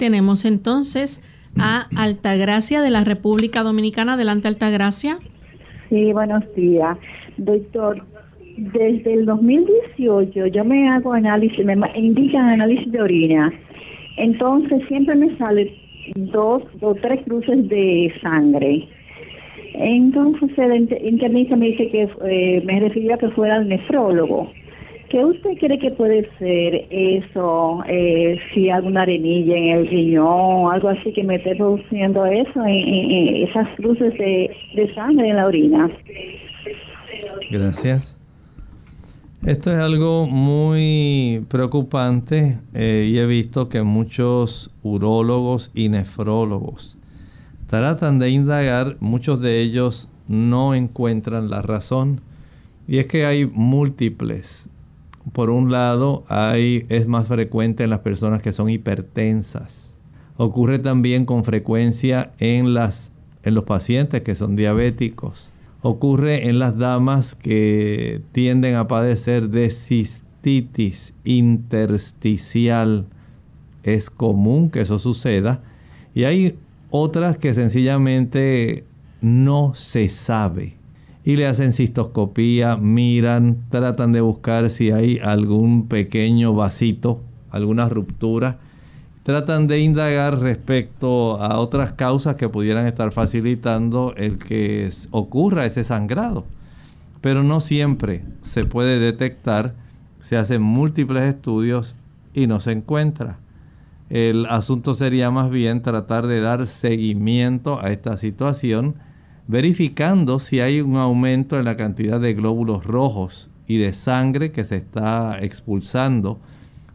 [0.01, 1.21] Tenemos entonces
[1.59, 4.13] a Altagracia de la República Dominicana.
[4.13, 5.19] Adelante, Altagracia.
[5.89, 6.97] Sí, buenos días.
[7.37, 8.03] Doctor,
[8.57, 13.53] desde el 2018 yo me hago análisis, me indican análisis de orina.
[14.17, 15.69] Entonces siempre me salen
[16.15, 18.87] dos o tres cruces de sangre.
[19.75, 24.51] Entonces el internista me dice que eh, me refería a que fuera el nefrólogo.
[25.11, 27.83] ¿Qué usted cree que puede ser eso?
[27.85, 33.45] Eh, si alguna arenilla en el riñón, algo así que me esté produciendo eso, en,
[33.45, 35.91] esas cruces de, sangre en la orina.
[37.51, 38.17] Gracias.
[39.45, 46.97] Esto es algo muy preocupante eh, y he visto que muchos urólogos y nefrólogos
[47.67, 52.21] tratan de indagar, muchos de ellos no encuentran la razón.
[52.87, 54.69] Y es que hay múltiples
[55.33, 59.95] Por un lado, hay, es más frecuente en las personas que son hipertensas.
[60.37, 63.11] Ocurre también con frecuencia en, las,
[63.43, 65.53] en los pacientes que son diabéticos.
[65.83, 73.05] Ocurre en las damas que tienden a padecer de cistitis intersticial.
[73.83, 75.61] Es común que eso suceda.
[76.15, 76.57] Y hay
[76.89, 78.85] otras que sencillamente
[79.21, 80.80] no se sabe
[81.23, 88.57] y le hacen cistoscopía, miran, tratan de buscar si hay algún pequeño vasito, alguna ruptura.
[89.23, 95.83] Tratan de indagar respecto a otras causas que pudieran estar facilitando el que ocurra ese
[95.83, 96.43] sangrado.
[97.21, 99.75] Pero no siempre se puede detectar,
[100.21, 101.95] se hacen múltiples estudios
[102.33, 103.37] y no se encuentra.
[104.09, 108.95] El asunto sería más bien tratar de dar seguimiento a esta situación
[109.47, 114.63] verificando si hay un aumento en la cantidad de glóbulos rojos y de sangre que
[114.63, 116.39] se está expulsando,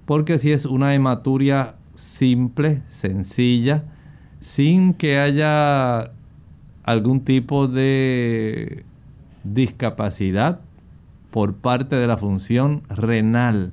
[0.05, 3.84] porque si es una hematuria simple, sencilla,
[4.40, 6.12] sin que haya
[6.84, 8.84] algún tipo de
[9.42, 10.61] discapacidad
[11.30, 13.72] por parte de la función renal.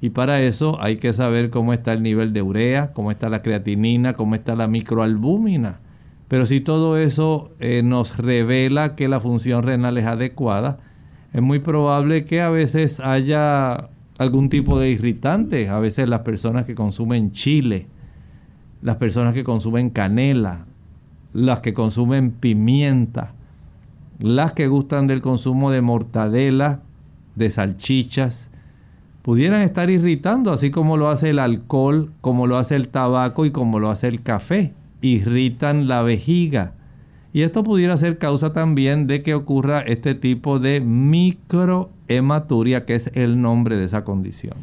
[0.00, 3.42] Y para eso hay que saber cómo está el nivel de urea, cómo está la
[3.42, 5.80] creatinina, cómo está la microalbúmina.
[6.28, 10.78] Pero si todo eso eh, nos revela que la función renal es adecuada,
[11.32, 15.68] es muy probable que a veces haya algún tipo de irritante.
[15.68, 17.88] A veces las personas que consumen chile,
[18.80, 20.66] las personas que consumen canela,
[21.32, 23.34] las que consumen pimienta,
[24.18, 26.80] las que gustan del consumo de mortadela,
[27.34, 28.48] de salchichas,
[29.22, 33.50] pudieran estar irritando, así como lo hace el alcohol, como lo hace el tabaco y
[33.50, 34.72] como lo hace el café
[35.04, 36.74] irritan la vejiga.
[37.32, 43.10] Y esto pudiera ser causa también de que ocurra este tipo de microhematuria, que es
[43.14, 44.54] el nombre de esa condición.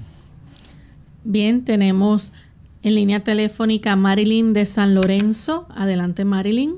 [1.23, 2.33] Bien, tenemos
[2.81, 5.67] en línea telefónica Marilyn de San Lorenzo.
[5.75, 6.77] Adelante, Marilyn.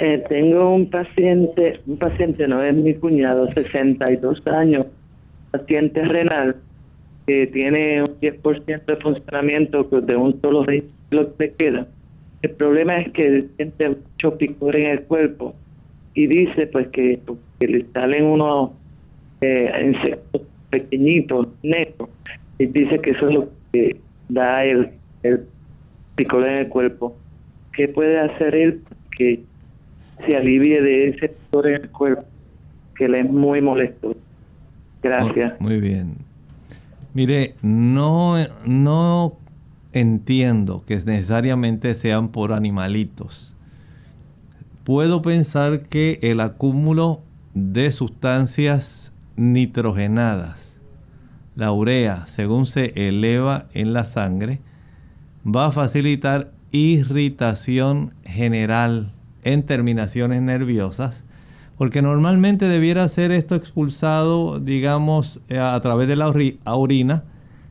[0.00, 4.86] Eh, tengo un paciente, un paciente no es mi cuñado, 62 años,
[5.52, 6.56] paciente renal,
[7.26, 11.86] que tiene un 10% de funcionamiento de un solo vehículo que queda.
[12.42, 15.54] El problema es que siente mucho picor en el cuerpo
[16.14, 17.18] y dice pues que,
[17.60, 18.70] le salen unos
[19.40, 22.10] eh, insectos pequeñitos, negros,
[22.58, 23.96] y dice que eso es lo que
[24.28, 24.90] da el,
[25.22, 25.46] el
[26.16, 27.16] picor en el cuerpo.
[27.72, 28.82] ¿Qué puede hacer él
[29.16, 29.40] que
[30.26, 32.24] se alivie de ese picor en el cuerpo
[32.96, 34.14] que le es muy molesto?
[35.02, 35.60] Gracias.
[35.60, 36.23] Muy bien.
[37.14, 38.34] Mire, no,
[38.66, 39.38] no
[39.92, 43.54] entiendo que necesariamente sean por animalitos.
[44.82, 47.22] Puedo pensar que el acúmulo
[47.54, 50.76] de sustancias nitrogenadas,
[51.54, 54.60] la urea, según se eleva en la sangre,
[55.46, 59.12] va a facilitar irritación general
[59.44, 61.23] en terminaciones nerviosas
[61.76, 66.32] porque normalmente debiera ser esto expulsado, digamos, eh, a través de la
[66.64, 67.24] orina,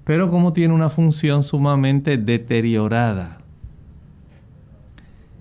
[0.04, 3.40] pero como tiene una función sumamente deteriorada.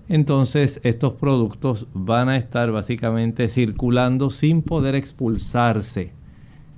[0.09, 6.11] Entonces estos productos van a estar básicamente circulando sin poder expulsarse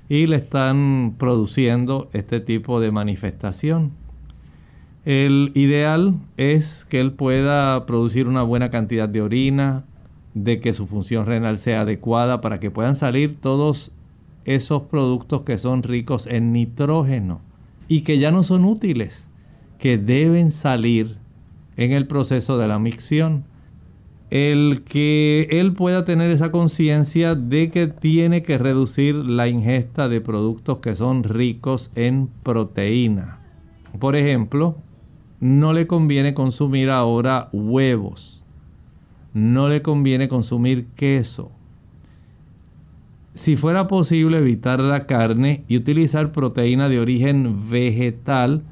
[0.07, 3.91] y le están produciendo este tipo de manifestación.
[5.03, 9.83] El ideal es que él pueda producir una buena cantidad de orina,
[10.35, 13.95] de que su función renal sea adecuada para que puedan salir todos
[14.43, 17.41] esos productos que son ricos en nitrógeno
[17.87, 19.27] y que ya no son útiles,
[19.79, 21.17] que deben salir
[21.77, 23.45] en el proceso de la micción.
[24.29, 30.19] El que él pueda tener esa conciencia de que tiene que reducir la ingesta de
[30.19, 33.39] productos que son ricos en proteína.
[33.99, 34.75] Por ejemplo,
[35.39, 38.34] no le conviene consumir ahora huevos
[39.35, 41.51] no le conviene consumir queso.
[43.33, 48.63] Si fuera posible evitar la carne y utilizar proteína de origen vegetal,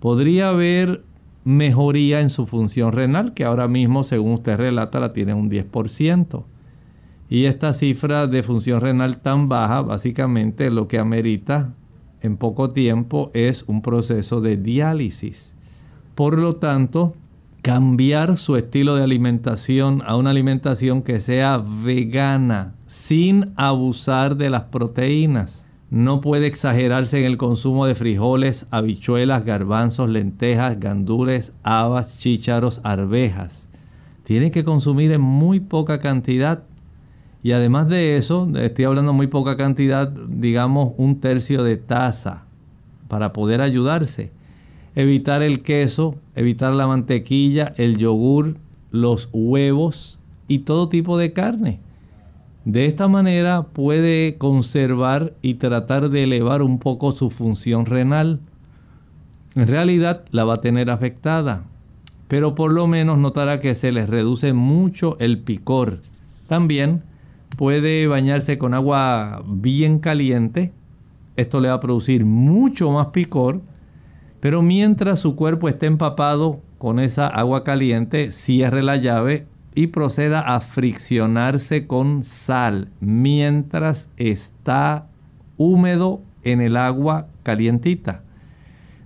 [0.00, 1.04] podría haber
[1.44, 6.42] mejoría en su función renal, que ahora mismo, según usted relata, la tiene un 10%.
[7.28, 11.72] Y esta cifra de función renal tan baja, básicamente lo que amerita
[12.20, 15.54] en poco tiempo es un proceso de diálisis.
[16.16, 17.14] Por lo tanto,
[17.62, 24.64] cambiar su estilo de alimentación a una alimentación que sea vegana, sin abusar de las
[24.64, 25.66] proteínas.
[25.90, 33.66] No puede exagerarse en el consumo de frijoles, habichuelas, garbanzos, lentejas, gandules, habas, chícharos, arvejas.
[34.24, 36.64] Tiene que consumir en muy poca cantidad
[37.42, 42.44] Y además de eso, estoy hablando muy poca cantidad, digamos un tercio de taza
[43.08, 44.30] para poder ayudarse.
[44.94, 48.56] Evitar el queso, evitar la mantequilla, el yogur,
[48.90, 50.18] los huevos
[50.48, 51.80] y todo tipo de carne.
[52.64, 58.40] De esta manera puede conservar y tratar de elevar un poco su función renal.
[59.54, 61.64] En realidad la va a tener afectada,
[62.28, 66.00] pero por lo menos notará que se le reduce mucho el picor.
[66.48, 67.02] También
[67.56, 70.72] puede bañarse con agua bien caliente.
[71.36, 73.62] Esto le va a producir mucho más picor,
[74.40, 80.40] pero mientras su cuerpo esté empapado con esa agua caliente, cierre la llave y proceda
[80.40, 85.06] a friccionarse con sal mientras está
[85.56, 88.22] húmedo en el agua calientita.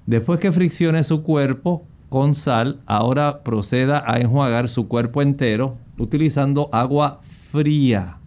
[0.06, 6.68] Después que friccione su cuerpo con sal, ahora proceda a enjuagar su cuerpo entero utilizando
[6.72, 7.20] agua
[7.50, 8.18] fría.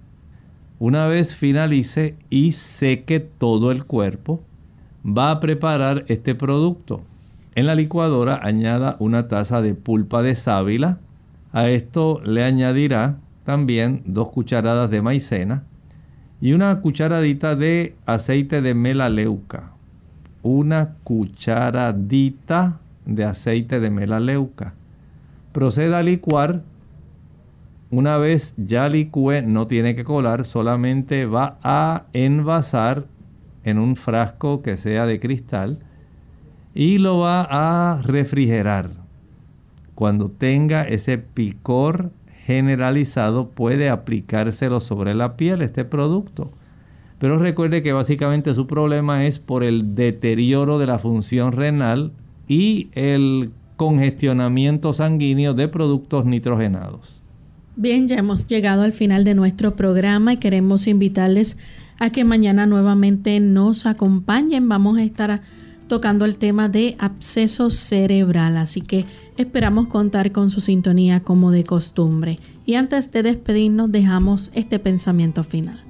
[0.79, 4.41] Una vez finalice y seque todo el cuerpo,
[5.05, 7.01] va a preparar este producto.
[7.55, 10.99] En la licuadora añada una taza de pulpa de sábila,
[11.51, 15.63] a esto le añadirá también dos cucharadas de maicena
[16.39, 19.71] y una cucharadita de aceite de melaleuca.
[20.43, 24.73] Una cucharadita de aceite de melaleuca.
[25.51, 26.61] Proceda a licuar.
[27.89, 33.05] Una vez ya licue, no tiene que colar, solamente va a envasar
[33.67, 35.79] en un frasco que sea de cristal
[36.73, 38.91] y lo va a refrigerar
[39.93, 42.11] cuando tenga ese picor
[42.45, 46.51] generalizado puede aplicárselo sobre la piel este producto.
[47.19, 52.11] Pero recuerde que básicamente su problema es por el deterioro de la función renal
[52.47, 57.17] y el congestionamiento sanguíneo de productos nitrogenados.
[57.75, 61.57] Bien, ya hemos llegado al final de nuestro programa y queremos invitarles
[61.99, 64.69] a que mañana nuevamente nos acompañen.
[64.69, 65.41] Vamos a estar
[65.87, 69.05] tocando el tema de absceso cerebral, así que
[69.37, 72.39] esperamos contar con su sintonía como de costumbre.
[72.65, 75.83] Y antes de despedirnos dejamos este pensamiento final.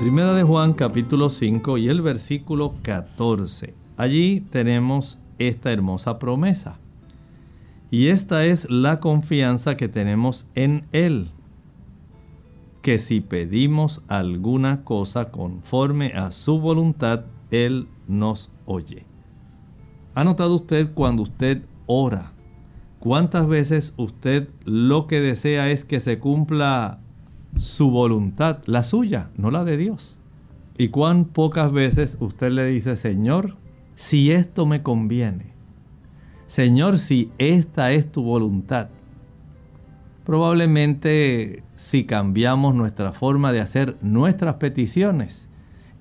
[0.00, 3.72] Primera de Juan capítulo 5 y el versículo 14.
[3.96, 6.78] Allí tenemos esta hermosa promesa.
[7.90, 11.28] Y esta es la confianza que tenemos en Él,
[12.86, 19.04] que si pedimos alguna cosa conforme a su voluntad, Él nos oye.
[20.14, 22.30] ¿Ha notado usted cuando usted ora?
[23.00, 27.00] ¿Cuántas veces usted lo que desea es que se cumpla
[27.56, 30.20] su voluntad, la suya, no la de Dios?
[30.78, 33.56] ¿Y cuán pocas veces usted le dice, Señor,
[33.96, 35.54] si esto me conviene?
[36.46, 38.90] Señor, si esta es tu voluntad.
[40.24, 45.48] Probablemente si cambiamos nuestra forma de hacer nuestras peticiones,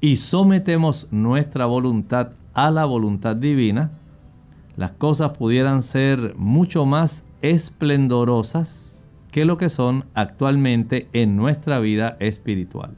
[0.02, 3.92] y sometemos nuestra voluntad a la voluntad divina,
[4.78, 12.18] las cosas pudieran ser mucho más esplendorosas que lo que son actualmente en nuestra vida
[12.20, 12.92] espiritual.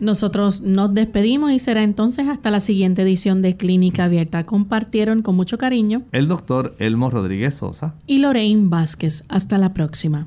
[0.00, 4.46] Nosotros nos despedimos y será entonces hasta la siguiente edición de Clínica Abierta.
[4.46, 9.26] Compartieron con mucho cariño el doctor Elmo Rodríguez Sosa y Lorraine Vázquez.
[9.28, 10.26] Hasta la próxima.